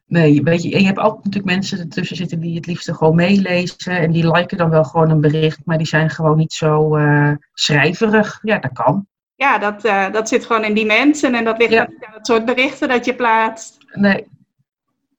[0.06, 3.98] nee, weet je, je hebt altijd natuurlijk mensen ertussen zitten die het liefst gewoon meelezen
[3.98, 7.32] en die liken dan wel gewoon een bericht, maar die zijn gewoon niet zo uh,
[7.54, 8.40] schrijverig.
[8.42, 11.72] Ja, dat kan ja, dat, uh, dat zit gewoon in die mensen en dat ligt
[11.72, 11.88] ja.
[11.90, 13.78] niet aan het soort berichten dat je plaatst.
[13.94, 14.28] Nee.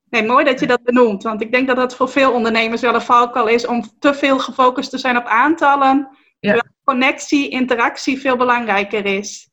[0.08, 2.94] Nee, mooi dat je dat benoemt, want ik denk dat dat voor veel ondernemers wel
[2.94, 6.08] een valkuil is om te veel gefocust te zijn op aantallen,
[6.40, 6.52] ja.
[6.52, 9.50] terwijl connectie, interactie veel belangrijker is.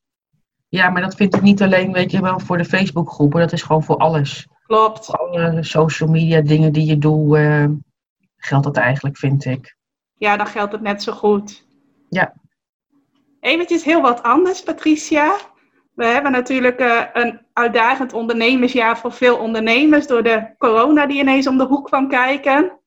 [0.69, 3.62] Ja, maar dat vind ik niet alleen, weet je wel, voor de Facebookgroepen, dat is
[3.62, 4.47] gewoon voor alles.
[4.65, 5.06] Klopt.
[5.06, 7.65] Voor alle social media dingen die je doet, uh,
[8.38, 9.76] geldt dat eigenlijk, vind ik.
[10.13, 11.65] Ja, dan geldt het net zo goed.
[12.10, 12.34] Ja.
[13.43, 15.36] Eventjes heel wat anders, Patricia.
[15.95, 21.47] We hebben natuurlijk uh, een uitdagend ondernemersjaar voor veel ondernemers door de corona die ineens
[21.47, 22.79] om de hoek kwam kijken.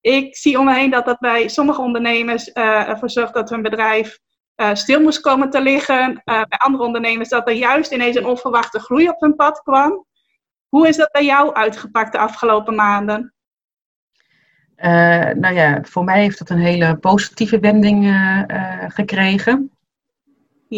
[0.00, 3.62] Ik zie om me heen dat dat bij sommige ondernemers uh, ervoor zorgt dat hun
[3.62, 4.18] bedrijf
[4.56, 6.22] uh, stil moest komen te liggen.
[6.24, 10.06] bij andere ondernemers dat er juist ineens een onverwachte groei op hun pad kwam.
[10.68, 13.34] Hoe is dat bij jou uitgepakt de afgelopen maanden?
[15.34, 18.16] nou ja, voor mij heeft het een hele positieve wending
[18.88, 19.70] gekregen.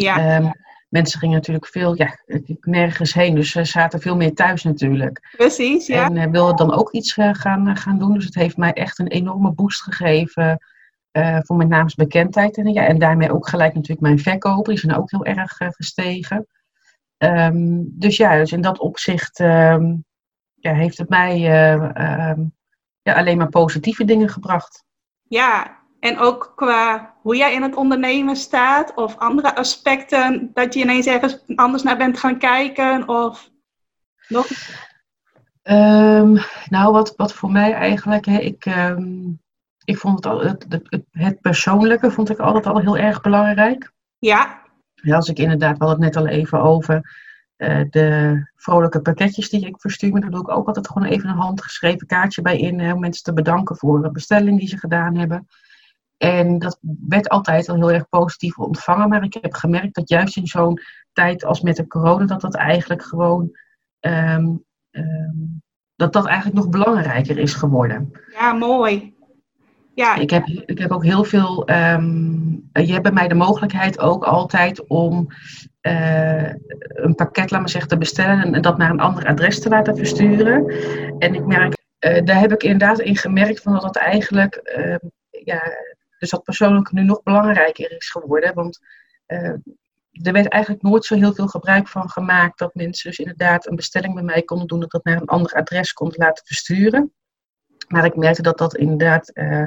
[0.01, 0.19] Ja.
[0.19, 0.51] Ehm,
[0.89, 2.19] mensen gingen natuurlijk veel, ja,
[2.61, 5.35] nergens heen, dus ze zaten veel meer thuis natuurlijk.
[5.37, 6.05] Precies, ja.
[6.05, 8.15] En uh, wilden dan ook iets gaan, gaan doen.
[8.15, 10.67] Dus het heeft mij echt een enorme boost gegeven
[11.13, 12.57] uh, voor mijn naamsbekendheid.
[12.57, 16.47] En, ja, en daarmee ook gelijk natuurlijk mijn verkopen, die zijn ook heel erg gestegen.
[17.17, 19.95] Ehm, dus ja, dus in dat opzicht ehm,
[20.55, 21.39] ja, heeft het mij
[23.03, 24.85] ja, alleen maar positieve dingen gebracht.
[25.23, 30.81] Ja, en ook qua hoe jij in het ondernemen staat of andere aspecten, dat je
[30.81, 33.51] ineens ergens anders naar bent gaan kijken of
[34.29, 34.47] nog?
[36.69, 38.67] nou, wat, wat voor mij eigenlijk, hè, ik,
[39.85, 43.93] ik vond het, al, het, het, het, persoonlijke vond ik altijd al heel erg belangrijk.
[44.19, 44.63] Ja.
[44.95, 47.21] ja als ik inderdaad, we hadden het net al even over
[47.57, 50.21] uh, de vrolijke pakketjes die ik verstuur.
[50.21, 52.93] Daar doe ik ook altijd gewoon even een handgeschreven kaartje bij in.
[52.93, 55.49] om mensen te bedanken voor de bestelling die ze gedaan hebben.
[56.23, 59.09] En dat werd altijd al heel erg positief ontvangen.
[59.09, 60.79] Maar ik heb gemerkt dat juist in zo'n
[61.13, 63.59] tijd als met de corona, dat dat eigenlijk gewoon.
[64.01, 65.63] Um, um,
[65.97, 68.11] dat dat eigenlijk nog belangrijker is geworden.
[68.33, 69.15] Ja, mooi.
[69.95, 70.17] Ja.
[70.17, 71.71] Ik, heb, ik heb ook heel veel.
[71.71, 75.27] Um, je hebt bij mij de mogelijkheid ook altijd om
[75.83, 76.49] uh,
[76.89, 79.97] een pakket, laat maar zeggen, te bestellen en, dat naar een ander adres te laten
[79.97, 80.67] versturen.
[81.19, 85.11] En ik merk, uh, daar heb ik inderdaad in gemerkt van dat dat eigenlijk, uh,
[85.45, 85.63] ja,
[86.23, 88.55] dus dat persoonlijk nu nog belangrijker is geworden.
[88.55, 88.79] Want
[90.13, 93.77] er werd eigenlijk nooit zo heel veel gebruik van gemaakt dat mensen dus inderdaad een
[93.77, 97.13] bestelling bij mij konden doen, dat dat naar een ander adres konden laten versturen.
[97.89, 99.65] Maar ik merkte dat dat inderdaad uh,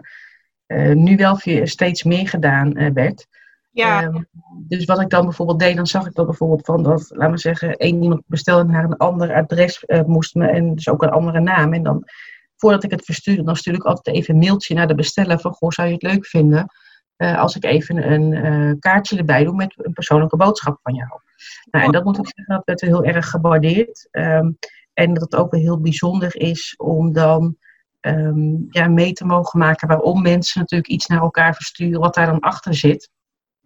[0.68, 3.28] uh, nu wel steeds meer gedaan uh, werd.
[3.72, 4.04] Ja.
[4.04, 4.22] Ehm,
[4.68, 7.38] dus wat ik dan bijvoorbeeld deed, dan zag ik dat bijvoorbeeld van dat, laten we
[7.38, 11.40] zeggen, één iemand bestelde naar een ander adres moest me en dus ook een andere
[11.40, 11.74] naam.
[11.74, 12.04] En dan,
[12.66, 15.52] voordat ik het verstuurde, dan stuurde ik altijd even een mailtje naar de besteller van,
[15.52, 16.68] goh, zou je het leuk vinden
[17.18, 21.10] als ik even een kaartje erbij doe met een persoonlijke boodschap van jou.
[21.72, 24.08] Nou, en dat moet ik zeggen, dat werd heel erg gewaardeerd.
[24.12, 24.58] Um,
[24.94, 27.58] en dat het ook wel heel bijzonder is om dan
[28.02, 32.26] um, ja, mee te mogen maken waarom mensen natuurlijk iets naar elkaar versturen, wat daar
[32.26, 33.10] dan achter zit.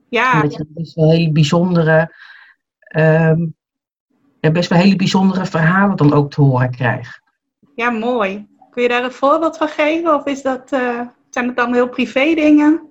[0.10, 0.42] Ja.
[0.42, 2.16] Dat je best wel hele bijzondere,
[2.96, 3.56] um,
[4.40, 7.22] ja, best wel hele bijzondere verhalen dan ook te horen krijgt.
[7.76, 8.48] Ja, mooi.
[8.70, 10.16] Kun je daar een voorbeeld van geven?
[10.16, 12.90] Of is dat, uh, zijn het dan heel privé dingen?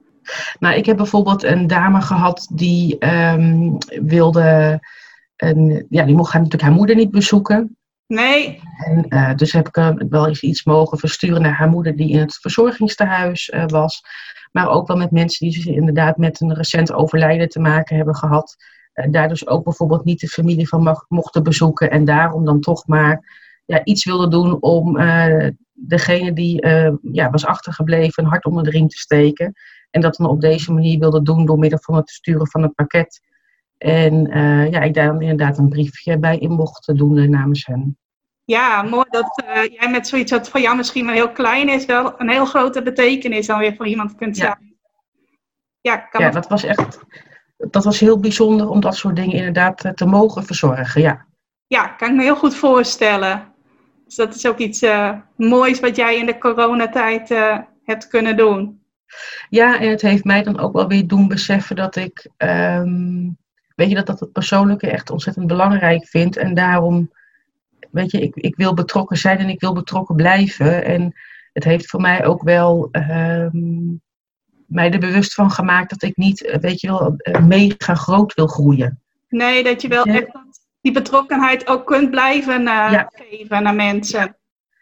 [0.59, 4.81] Nou, ik heb bijvoorbeeld een dame gehad die um, wilde.
[5.37, 7.77] Een, ja, die mocht haar, natuurlijk haar moeder niet bezoeken.
[8.07, 8.61] Nee.
[8.85, 12.11] En, uh, dus heb ik uh, wel eens iets mogen versturen naar haar moeder die
[12.11, 14.03] in het verzorgingstehuis uh, was.
[14.53, 18.57] Maar ook wel met mensen die inderdaad met een recent overlijden te maken hebben gehad.
[19.11, 21.91] daar dus ook bijvoorbeeld niet de familie van mag, mochten bezoeken.
[21.91, 23.23] En daarom dan toch maar
[23.69, 24.97] ja, iets wilde doen om
[25.73, 26.67] degene die
[27.13, 29.55] ja, was achtergebleven een hart onder de riem te steken.
[29.91, 32.75] En dat dan op deze manier wilde doen door middel van het sturen van een
[32.75, 33.21] pakket.
[33.79, 37.99] En uh, ja, ik daar dan inderdaad een briefje bij in mocht doen namens hen.
[38.45, 41.87] Ja, mooi dat uh, jij met zoiets wat voor jou misschien maar heel klein is,
[41.87, 44.57] wel een heel grote betekenis dan weer voor iemand kunt zijn.
[44.61, 44.77] Ja,
[45.81, 46.99] ja, kan ja dat was echt,
[47.57, 51.27] dat was heel bijzonder om dat soort dingen inderdaad te mogen verzorgen, ja.
[51.67, 53.48] Ja, kan ik me heel goed voorstellen.
[54.09, 54.87] Dus dat is ook iets
[55.37, 57.29] moois wat jij in de coronatijd
[57.85, 58.81] hebt kunnen doen.
[59.49, 63.37] Ja, en het heeft mij dan ook wel weer doen beseffen dat ik um,
[63.75, 66.37] weet je, dat dat het persoonlijke echt ontzettend belangrijk vind.
[66.37, 67.11] En daarom,
[67.91, 70.85] weet je, ik, ik wil betrokken zijn en ik wil betrokken blijven.
[70.85, 71.15] En
[71.53, 74.01] het heeft voor mij ook wel um,
[74.67, 78.35] mij er bewust van gemaakt dat ik niet, eh, weet je wel, eh, mega groot
[78.35, 79.01] wil groeien.
[79.29, 80.39] Nee, dat je wel echt
[80.81, 83.11] die betrokkenheid ook kunt blijven uh, ja.
[83.13, 84.37] geven naar mensen.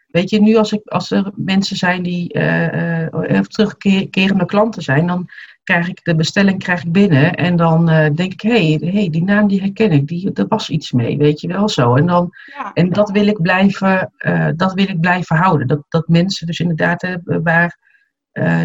[0.07, 5.07] Weet je, nu als, ik, als er mensen zijn die uh, uh, terugkerende klanten zijn,
[5.07, 5.29] dan
[5.63, 9.23] krijg ik de bestelling krijg ik binnen en dan denk ik, hé, hey, hey, die
[9.23, 11.95] naam die herken ik, die, er was iets mee, weet je wel zo.
[11.95, 12.71] En, dan, ja.
[12.73, 14.11] en dat, wil ik blijven,
[14.55, 15.67] dat wil ik blijven houden.
[15.67, 17.77] Dat, dat mensen dus inderdaad hebben waar,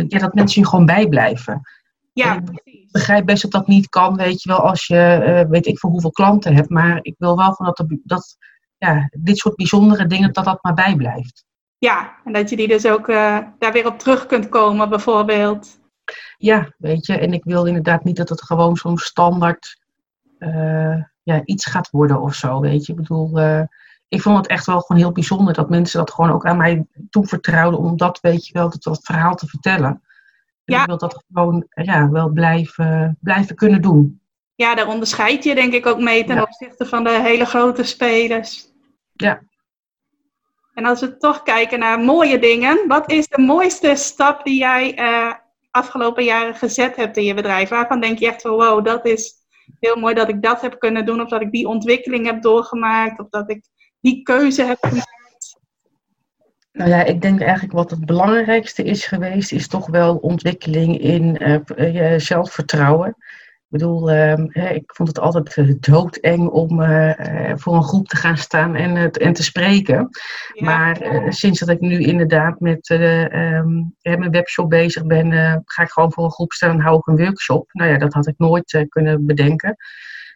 [0.09, 1.63] ja, dat mensen je gewoon bijblijven.
[2.13, 5.79] Ja, ik begrijp best dat dat niet kan, weet je wel, als je weet ik
[5.79, 8.37] voor hoeveel klanten hebt, maar ik wil wel van dat, dat
[8.79, 11.45] ja, dit soort bijzondere dingen, dat dat maar bijblijft.
[11.79, 15.81] Ja, en dat je die dus ook daar weer op terug kunt komen, bijvoorbeeld.
[16.37, 19.81] Ja, weet je, en ik wil inderdaad niet dat het gewoon zo'n standaard
[20.39, 22.93] uh, ja, iets gaat worden of zo, weet je.
[22.93, 23.39] Ik bedoel,
[24.09, 26.87] ik vond het echt wel gewoon heel bijzonder dat mensen dat gewoon ook aan mij
[27.11, 30.03] toevertrouwden om dat, weet je wel, dat, dat verhaal te vertellen.
[30.73, 30.81] Ja.
[30.81, 34.21] Ik wil dat gewoon ja, wel blijven, blijven kunnen doen.
[34.55, 36.43] Ja, daar onderscheid je denk ik ook mee ten ja.
[36.43, 38.67] opzichte van de hele grote spelers.
[39.13, 39.43] Ja.
[40.75, 44.99] En als we toch kijken naar mooie dingen, wat is de mooiste stap die jij
[44.99, 45.33] uh,
[45.71, 47.69] afgelopen jaren gezet hebt in je bedrijf?
[47.69, 49.35] Waarvan denk je echt van wow, dat is
[49.81, 53.21] heel mooi dat ik dat heb kunnen doen, of dat ik die ontwikkeling heb doorgemaakt,
[53.21, 53.65] of dat ik
[54.01, 55.22] die keuze heb gemaakt?
[56.73, 61.39] Nou ja, ik denk eigenlijk wat het belangrijkste is geweest, is toch wel ontwikkeling in
[61.77, 63.09] uh, zelfvertrouwen.
[63.09, 64.43] Ik bedoel, ehm,
[64.75, 66.69] ik vond het altijd eh, doodeng om
[67.59, 70.09] voor een groep te gaan staan en, en te spreken.
[70.55, 75.33] Maar sinds dat ik nu inderdaad met um, mijn webshop bezig ben,
[75.65, 77.69] ga ik gewoon voor een groep staan en hou ik een workshop.
[77.73, 79.77] Nou ja, dat had ik nooit kunnen bedenken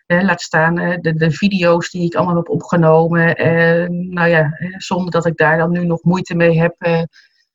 [0.07, 3.35] laat staan de, de, video's die ik allemaal heb opgenomen.
[4.11, 6.75] nou ja, zonder dat ik daar dan nu nog moeite mee heb.
[6.79, 7.03] Eh,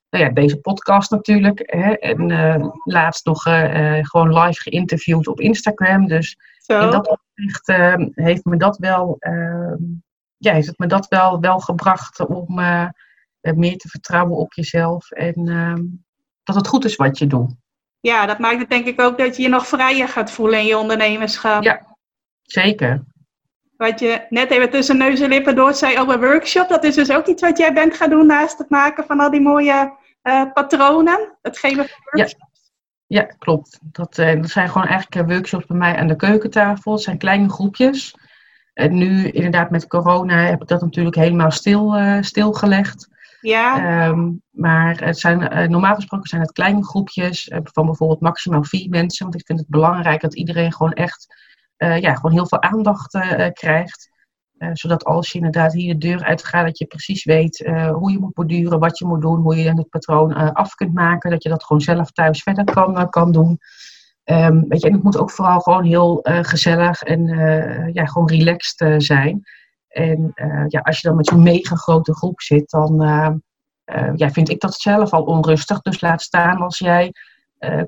[0.09, 1.61] nou ja, deze podcast natuurlijk.
[1.65, 6.07] Hè, en uh, laatst nog uh, gewoon live geïnterviewd op Instagram.
[6.07, 6.79] Dus Zo.
[6.79, 7.67] in dat opzicht
[8.13, 9.83] heeft me dat wel, ehm,
[10.37, 12.55] ja, heeft het me dat wel, wel gebracht om
[13.41, 15.11] meer te vertrouwen op jezelf.
[15.11, 15.83] En ehm,
[16.43, 17.53] dat het goed is wat je doet.
[17.99, 20.65] Ja, dat maakt het denk ik ook dat je je nog vrijer gaat voelen in
[20.65, 21.63] je ondernemerschap.
[21.63, 21.90] Ja,
[22.51, 23.03] Zeker.
[23.77, 27.11] Wat je net even tussen neus en lippen door zei over workshop, dat is dus
[27.11, 30.43] ook iets wat jij bent gaan doen naast het maken van al die mooie uh,
[30.53, 32.71] patronen, het geven van workshops.
[33.07, 33.79] Ja, ja klopt.
[33.81, 36.91] Dat, uh, dat zijn gewoon eigenlijk eh, workshops bij mij aan de keukentafel.
[36.91, 38.15] Het zijn kleine groepjes.
[38.73, 43.09] En nu inderdaad met corona heb ik dat natuurlijk helemaal stil, uh, stilgelegd.
[43.41, 44.05] Ja.
[44.07, 49.25] Um, maar het zijn, normaal gesproken zijn het kleine groepjes van bijvoorbeeld maximaal vier mensen.
[49.25, 51.39] Want ik vind het belangrijk dat iedereen gewoon echt
[51.85, 54.09] ja, gewoon heel veel aandacht uh, krijgt.
[54.57, 57.57] Uh, zodat als je inderdaad hier de deur uitgaat, dat je precies weet
[57.93, 61.31] hoe je moet borduren, wat je moet doen, hoe je het patroon af kunt maken.
[61.31, 63.59] Dat je dat gewoon zelf thuis verder kan, kan doen.
[64.25, 67.25] Um, weet je, en het moet ook vooral gewoon heel gezellig en
[67.93, 69.43] ja, gewoon relaxed zijn.
[69.87, 70.31] En
[70.67, 72.95] ja, als je dan met zo'n mega grote groep zit, dan
[74.15, 75.81] ja, vind ik dat zelf al onrustig.
[75.81, 77.11] Dus laat staan als jij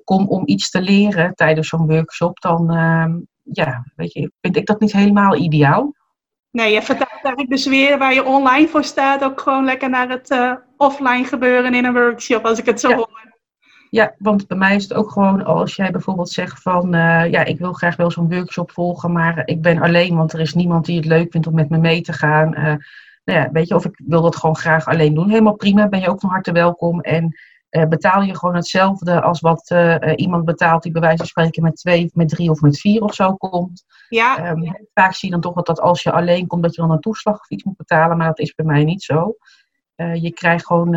[0.04, 4.66] komt om iets te leren tijdens zo'n workshop, dan, ehm, ja, weet je, vind ik
[4.66, 5.94] dat niet helemaal ideaal.
[6.52, 10.10] Nee, je vertaalt eigenlijk dus weer waar je online voor staat, ook gewoon lekker naar
[10.10, 12.96] het uh, offline gebeuren in een workshop, als ik het zo ja.
[12.96, 13.32] hoor.
[13.90, 17.44] Ja, want bij mij is het ook gewoon als jij bijvoorbeeld zegt van, uh, ja,
[17.44, 20.86] ik wil graag wel zo'n workshop volgen, maar ik ben alleen, want er is niemand
[20.86, 22.58] die het leuk vindt om met me mee te gaan.
[22.58, 22.76] Uh,
[23.24, 25.30] nou ja, weet je, of ik wil dat gewoon graag alleen doen.
[25.30, 27.02] Helemaal prima, ben je ook van harte welkom.
[27.02, 27.38] En
[27.90, 31.76] betaal je gewoon hetzelfde als wat uh, iemand betaalt die bij wijze van spreken met
[31.76, 33.86] twee, met drie of met vier of zo komt.
[34.10, 34.50] Ja.
[34.50, 37.00] Um, vaak zie je dan toch dat als je alleen komt, dat je dan een
[37.00, 39.36] toeslag of iets moet betalen, maar dat is bij mij niet zo.
[39.96, 40.92] Je krijgt gewoon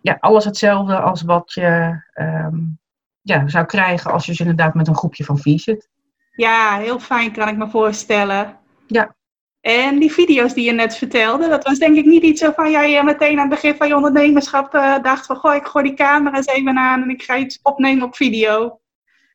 [0.00, 2.78] ja, alles hetzelfde als wat je um,
[3.20, 5.88] ja, zou krijgen als je dus inderdaad met een groepje van vier zit.
[6.30, 8.56] Ja, heel fijn kan ik me voorstellen.
[8.86, 9.16] Ja.
[9.60, 13.04] En die video's die je net vertelde, dat was denk ik niet iets waarvan jij
[13.04, 16.46] meteen aan het begin van je ondernemerschap uh, dacht van goh, ik gooi die camera's
[16.46, 18.80] even aan en ik ga iets opnemen op video.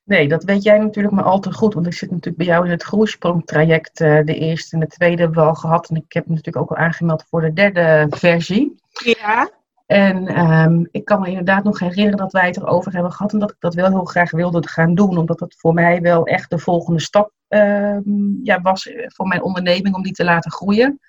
[0.04, 2.66] Nee, dat weet jij natuurlijk maar al te goed, want ik zit natuurlijk bij jou
[2.66, 4.00] in het groeisprongtraject.
[4.00, 6.66] Uh, de eerste en de tweede hebben we al gehad en ik heb me natuurlijk
[6.66, 8.76] ook al aangemeld voor de derde versie.
[8.92, 9.50] Ja.
[9.86, 13.40] En um, ik kan me inderdaad nog herinneren dat wij het erover hebben gehad en
[13.40, 16.50] dat ik dat wel heel graag wilde gaan doen, omdat het voor mij wel echt
[16.50, 21.00] de volgende stap um, ja, was voor mijn onderneming om die te laten groeien.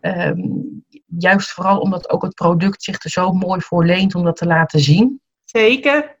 [0.00, 4.36] Um, juist vooral omdat ook het product zich er zo mooi voor leent om dat
[4.36, 5.20] te laten zien.
[5.44, 6.18] Zeker.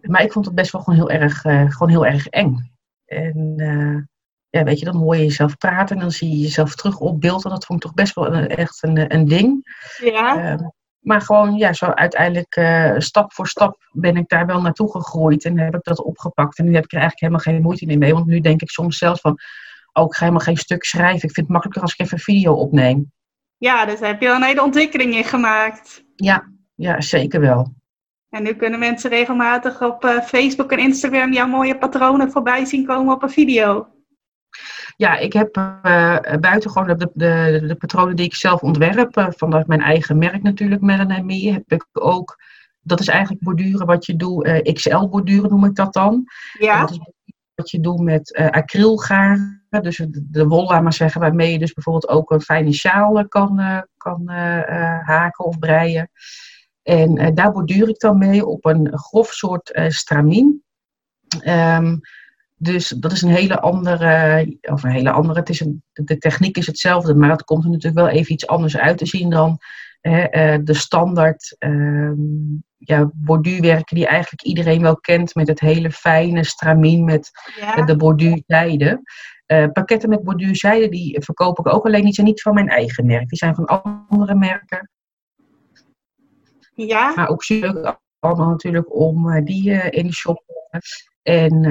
[0.00, 2.72] Maar ik vond het best wel gewoon heel erg, uh, gewoon heel erg eng.
[3.04, 4.02] En uh,
[4.50, 7.20] ja, weet je, dan hoor je jezelf praten en dan zie je jezelf terug op
[7.20, 7.44] beeld.
[7.44, 9.76] En dat vond ik toch best wel een, echt een, een ding.
[10.00, 10.52] Ja.
[10.52, 10.72] Um,
[11.04, 15.44] maar gewoon, ja, zo uiteindelijk uh, stap voor stap ben ik daar wel naartoe gegroeid
[15.44, 16.58] en heb ik dat opgepakt.
[16.58, 18.12] En nu heb ik er eigenlijk helemaal geen moeite meer mee.
[18.14, 19.38] Want nu denk ik soms zelfs van,
[19.92, 21.28] oh, ik ga helemaal geen stuk schrijven.
[21.28, 23.12] Ik vind het makkelijker als ik even video opneem.
[23.56, 26.04] Ja, dus heb je al een hele ontwikkeling in gemaakt.
[26.16, 27.74] Ja, ja, zeker wel.
[28.28, 32.86] En nu kunnen mensen regelmatig op uh, Facebook en Instagram jouw mooie patronen voorbij zien
[32.86, 33.88] komen op een video.
[34.96, 39.26] Ja, ik heb uh, buiten gewoon de, de, de, patronen die ik zelf ontwerp, uh,
[39.30, 42.42] vanuit mijn eigen merk natuurlijk, Melanie Me, heb ik ook,
[42.80, 46.24] dat is eigenlijk borduren wat je doet, uh, XL borduren noem ik dat dan.
[46.58, 46.80] Ja.
[46.80, 46.98] Dat is
[47.54, 51.72] wat je doet met acrylgaren, dus de, de wol, laat maar zeggen, waarmee je dus
[51.72, 54.28] bijvoorbeeld ook een fijne sjaal kan, kan
[55.04, 56.10] haken of breien.
[56.82, 60.64] En daar borduur ik dan mee op een grof soort stramien.
[61.46, 62.00] Um,
[62.56, 66.56] dus dat is een hele andere, of een hele andere, het is een, de techniek
[66.56, 69.58] is hetzelfde, maar het komt er natuurlijk wel even iets anders uit te zien dan
[70.00, 72.12] hè, de standaard uh,
[72.76, 77.30] ja, borduurwerken die eigenlijk iedereen wel kent met het hele fijne stramien met
[77.60, 77.84] ja.
[77.84, 79.02] de borduurzijde.
[79.46, 83.06] Uh, pakketten met borduurzijde die verkoop ik ook alleen niet, zijn niet van mijn eigen
[83.06, 83.28] merk.
[83.28, 83.66] Die zijn van
[84.08, 84.90] andere merken.
[86.74, 87.12] Ja.
[87.14, 91.64] Maar ook leuk allemaal natuurlijk om die in de shop te en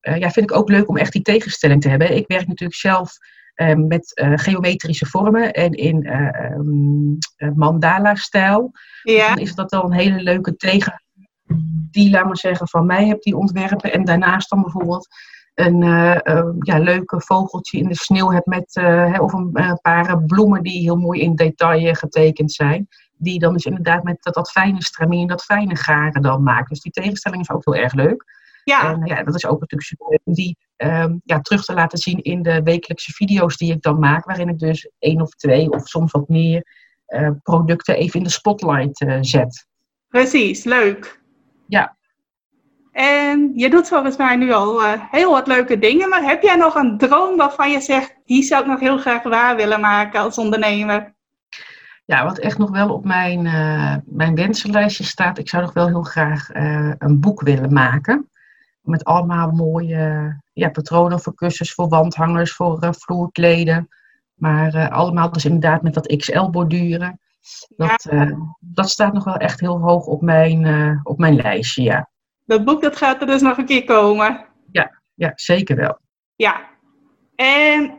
[0.00, 2.16] uh, ja, vind ik ook leuk om echt die tegenstelling te hebben.
[2.16, 3.18] Ik werk natuurlijk zelf
[3.56, 7.18] Ehm, met uh, geometrische vormen en in uh, um,
[7.54, 8.72] mandala-stijl.
[9.02, 9.28] Ja.
[9.28, 11.02] Dan is dat dan een hele leuke tegen
[11.90, 13.92] die, laat maar zeggen, van mij heb die ontwerpen.
[13.92, 15.08] En daarnaast dan bijvoorbeeld
[15.54, 15.80] een
[16.58, 18.80] ja, leuke vogeltje in de sneeuw hebt met,
[19.20, 22.88] of een paar bloemen die heel mooi in detail getekend zijn.
[23.16, 26.68] Die dan dus inderdaad met dat, dat fijne stramien, dat fijne garen dan maken.
[26.68, 28.24] Dus die tegenstelling is ook heel erg leuk.
[28.66, 28.92] Ja.
[28.92, 32.22] En ja, dat is ook natuurlijk super om die um, ja, terug te laten zien
[32.22, 34.24] in de wekelijkse video's die ik dan maak.
[34.24, 36.66] Waarin ik dus één of twee of soms wat meer
[37.08, 39.66] uh, producten even in de spotlight uh, zet.
[40.08, 41.22] Precies, leuk.
[41.68, 41.96] Ja.
[42.92, 46.08] En je doet volgens mij nu al heel wat leuke dingen.
[46.08, 49.22] Maar heb jij nog een droom waarvan je zegt, die zou ik nog heel graag
[49.22, 51.14] waar willen maken als ondernemer?
[52.04, 53.42] Ja, wat echt nog wel op mijn,
[54.06, 55.38] mijn wensenlijstje staat.
[55.38, 56.48] Ik zou nog wel heel graag
[56.98, 58.30] een boek willen maken
[58.86, 63.88] met allemaal mooie ja, patronen voor kussens, voor wandhangers, voor uh, vloerkleden.
[64.34, 67.20] Maar uh, allemaal dus inderdaad met dat XL borduren.
[67.68, 72.08] Dat, uh, dat staat nog wel echt heel hoog op mijn, op mijn lijstje, ja.
[72.44, 74.44] Dat boek dat gaat er dus nog een keer komen.
[74.70, 75.98] Ja, ja zeker wel.
[76.36, 76.60] Ja.
[77.34, 77.94] En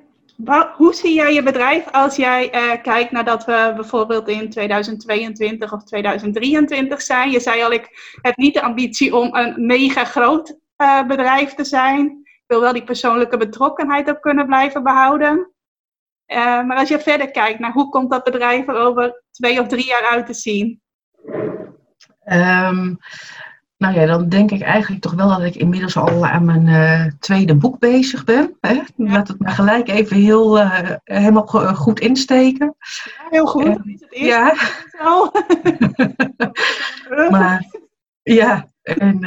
[0.76, 2.50] hoe zie jij je bedrijf als jij
[2.82, 7.32] kijkt naar dat we bijvoorbeeld in 2022 of 2023 zijn?
[7.32, 11.64] Je zei al, ik heb niet de ambitie om een mega groot uh, bedrijf te
[11.64, 12.06] zijn.
[12.24, 15.52] Ik wil wel die persoonlijke betrokkenheid ook kunnen blijven behouden.
[16.28, 19.68] Uh, maar als je verder kijkt naar hoe komt dat bedrijf er over twee of
[19.68, 20.82] drie jaar uit te zien?
[22.26, 22.98] Um,
[23.78, 27.06] nou ja, dan denk ik eigenlijk toch wel dat ik inmiddels al aan mijn uh,
[27.20, 28.58] tweede boek bezig ben.
[28.62, 28.82] Hè?
[28.96, 32.76] Laat het maar gelijk even heel, uh, helemaal goed insteken.
[33.04, 33.66] Ja, heel goed.
[33.66, 34.54] Uh, het ja.
[37.38, 37.66] maar
[38.24, 39.20] ja, en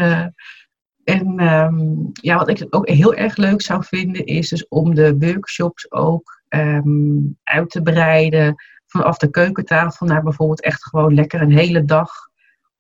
[1.11, 1.79] en ehm,
[2.13, 6.43] ja, wat ik ook heel erg leuk zou vinden, is dus om de workshops ook
[6.49, 8.55] ehm, uit te breiden.
[8.87, 12.11] Vanaf de keukentafel naar bijvoorbeeld echt gewoon lekker een hele dag.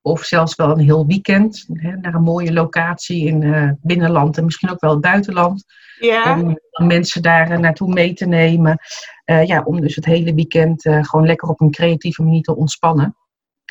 [0.02, 1.66] Of zelfs wel een heel weekend.
[1.72, 5.64] Hè, naar een mooie locatie in uh, binnenland en misschien ook wel het buitenland.
[5.98, 6.40] Ja.
[6.40, 8.78] Om mensen daar uh, naartoe mee te nemen.
[9.24, 13.16] Uh, ja, om dus het hele weekend gewoon lekker op een creatieve manier te ontspannen.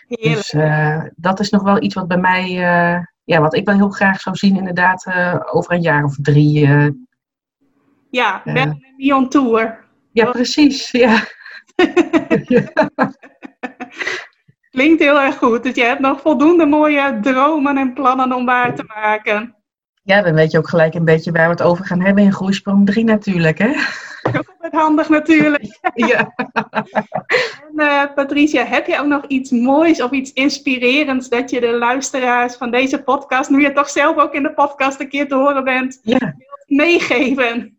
[0.07, 0.51] Heerlijk.
[0.51, 0.55] Dus
[1.15, 2.45] dat is nog wel iets wat bij mij
[3.29, 6.67] ja, wat ik wel heel graag zou zien, inderdaad, uh, over een jaar of drie.
[6.67, 6.87] Uh,
[8.09, 9.85] ja, ben uh, niet on tour.
[10.11, 10.91] Ja, precies.
[10.91, 11.23] Ja.
[14.69, 15.63] Klinkt heel erg goed.
[15.63, 19.55] Dus je hebt nog voldoende mooie dromen en plannen om waar te maken.
[20.03, 22.33] Ja, dan weet je ook gelijk een beetje waar we het over gaan hebben in
[22.33, 23.71] Groeisprong 3 natuurlijk, hè?
[24.37, 25.79] Ook handig natuurlijk.
[25.93, 26.33] ja.
[27.67, 31.77] En, uh, Patricia, heb je ook nog iets moois of iets inspirerends dat je de
[31.77, 35.35] luisteraars van deze podcast, nu je toch zelf ook in de podcast een keer te
[35.35, 36.35] horen bent, ja.
[36.65, 37.77] meegeven?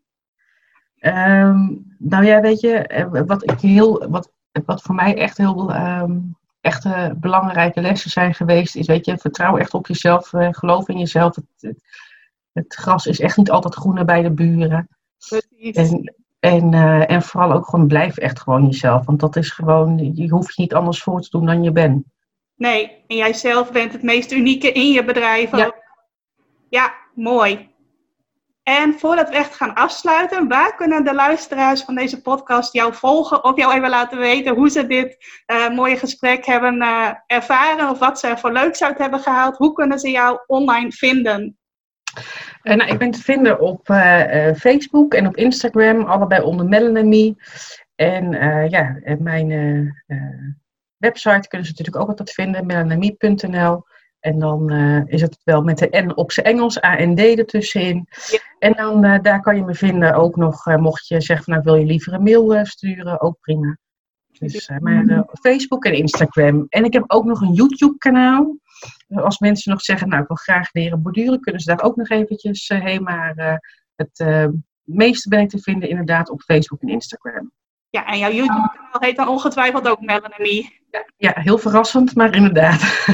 [1.00, 4.32] Um, nou ja, weet je, eh, wat, ik heel, wat,
[4.64, 9.56] wat voor mij echt heel um, echte belangrijke lessen zijn geweest, is, weet je, vertrouw
[9.56, 11.34] echt op jezelf, uh, geloof in jezelf.
[11.34, 11.82] Het, het,
[12.52, 14.88] het, gras is echt niet altijd groener bij de buren.
[15.28, 15.74] Precies.
[15.74, 19.06] En, en, uh, en vooral ook gewoon blijf echt gewoon jezelf.
[19.06, 22.04] Want dat is gewoon, je hoeft je niet anders voor te doen dan je bent.
[22.54, 25.56] Nee, en jij zelf bent het meest unieke in je bedrijf.
[25.56, 25.74] Ja,
[26.68, 27.68] ja mooi.
[28.62, 33.44] En voordat we echt gaan afsluiten, waar kunnen de luisteraars van deze podcast jou volgen
[33.44, 35.16] of jou even laten weten hoe ze dit
[35.46, 39.56] uh, mooie gesprek hebben uh, ervaren of wat ze er voor leuks uit hebben gehaald?
[39.56, 41.58] Hoe kunnen ze jou online vinden?
[42.62, 43.86] Uh, nou, ik ben te vinden op
[44.56, 47.36] Facebook en op Instagram, allebei onder Melanie.
[47.94, 48.30] En
[48.70, 49.48] ja, mijn
[50.96, 53.82] website kunnen ze natuurlijk ook altijd vinden, melanamie.nl.
[54.20, 58.06] En dan uh, is het wel met de N op zijn Engels, AND ertussenin.
[58.30, 58.38] Ja.
[58.58, 61.52] En dan uh, daar kan je me vinden ook nog, uh, mocht je zeggen van
[61.54, 63.78] nou wil je liever een mail sturen, ook prima.
[64.38, 66.66] Dus maar Facebook en Instagram.
[66.68, 68.56] En ik heb ook nog een YouTube kanaal.
[69.08, 72.08] Als mensen nog zeggen, nou ik wil graag leren borduren, kunnen ze daar ook nog
[72.08, 73.02] eventjes heen.
[73.02, 73.60] Maar
[73.96, 74.24] het
[74.84, 77.52] meeste ben ik te vinden inderdaad op Facebook en Instagram.
[77.90, 80.78] Ja, en jouw YouTube-kanaal heet dan ongetwijfeld ook Melanie.
[80.90, 82.80] Ja, ja, heel verrassend, maar inderdaad.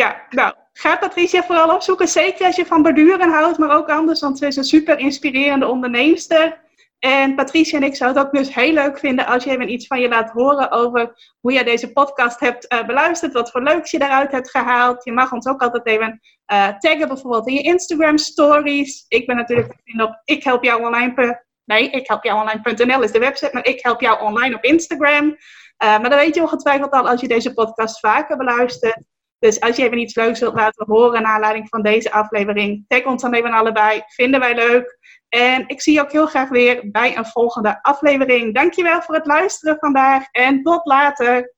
[0.00, 2.08] ja, nou, ga Patricia vooral opzoeken.
[2.08, 5.66] Zeker als je van borduren houdt, maar ook anders, want ze is een super inspirerende
[5.66, 6.60] onderneemster.
[6.98, 9.86] En Patricia en ik zouden het ook dus heel leuk vinden als je even iets
[9.86, 13.90] van je laat horen over hoe jij deze podcast hebt uh, beluisterd, wat voor leuks
[13.90, 15.04] je daaruit hebt gehaald.
[15.04, 16.20] Je mag ons ook altijd even
[16.52, 19.04] uh, taggen, bijvoorbeeld in je Instagram stories.
[19.08, 23.02] Ik ben natuurlijk te vinden op ik help jou online Nee, ik help jou online.nl
[23.02, 25.36] is de website, maar ik help jou online op Instagram.
[25.78, 29.02] maar dat weet je ongetwijfeld al als je deze podcast vaker beluistert.
[29.38, 33.04] Dus als je even iets leuks wilt laten horen naar aanleiding van deze aflevering, tag
[33.04, 34.02] ons dan even allebei.
[34.06, 34.98] Vinden wij leuk.
[35.28, 38.54] En ik zie je ook heel graag weer bij een volgende aflevering.
[38.54, 41.54] Dankjewel voor het luisteren vandaag en tot later.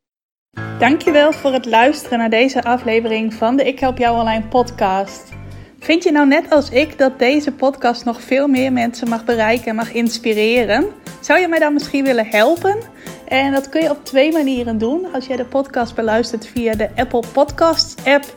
[0.78, 5.32] Dankjewel voor het luisteren naar deze aflevering van de Ik Help Jou Online podcast.
[5.78, 9.66] Vind je nou net als ik dat deze podcast nog veel meer mensen mag bereiken
[9.66, 10.86] en mag inspireren?
[11.20, 12.78] Zou je mij dan misschien willen helpen?
[13.30, 15.12] En dat kun je op twee manieren doen.
[15.12, 18.36] Als jij de podcast beluistert via de Apple Podcasts app,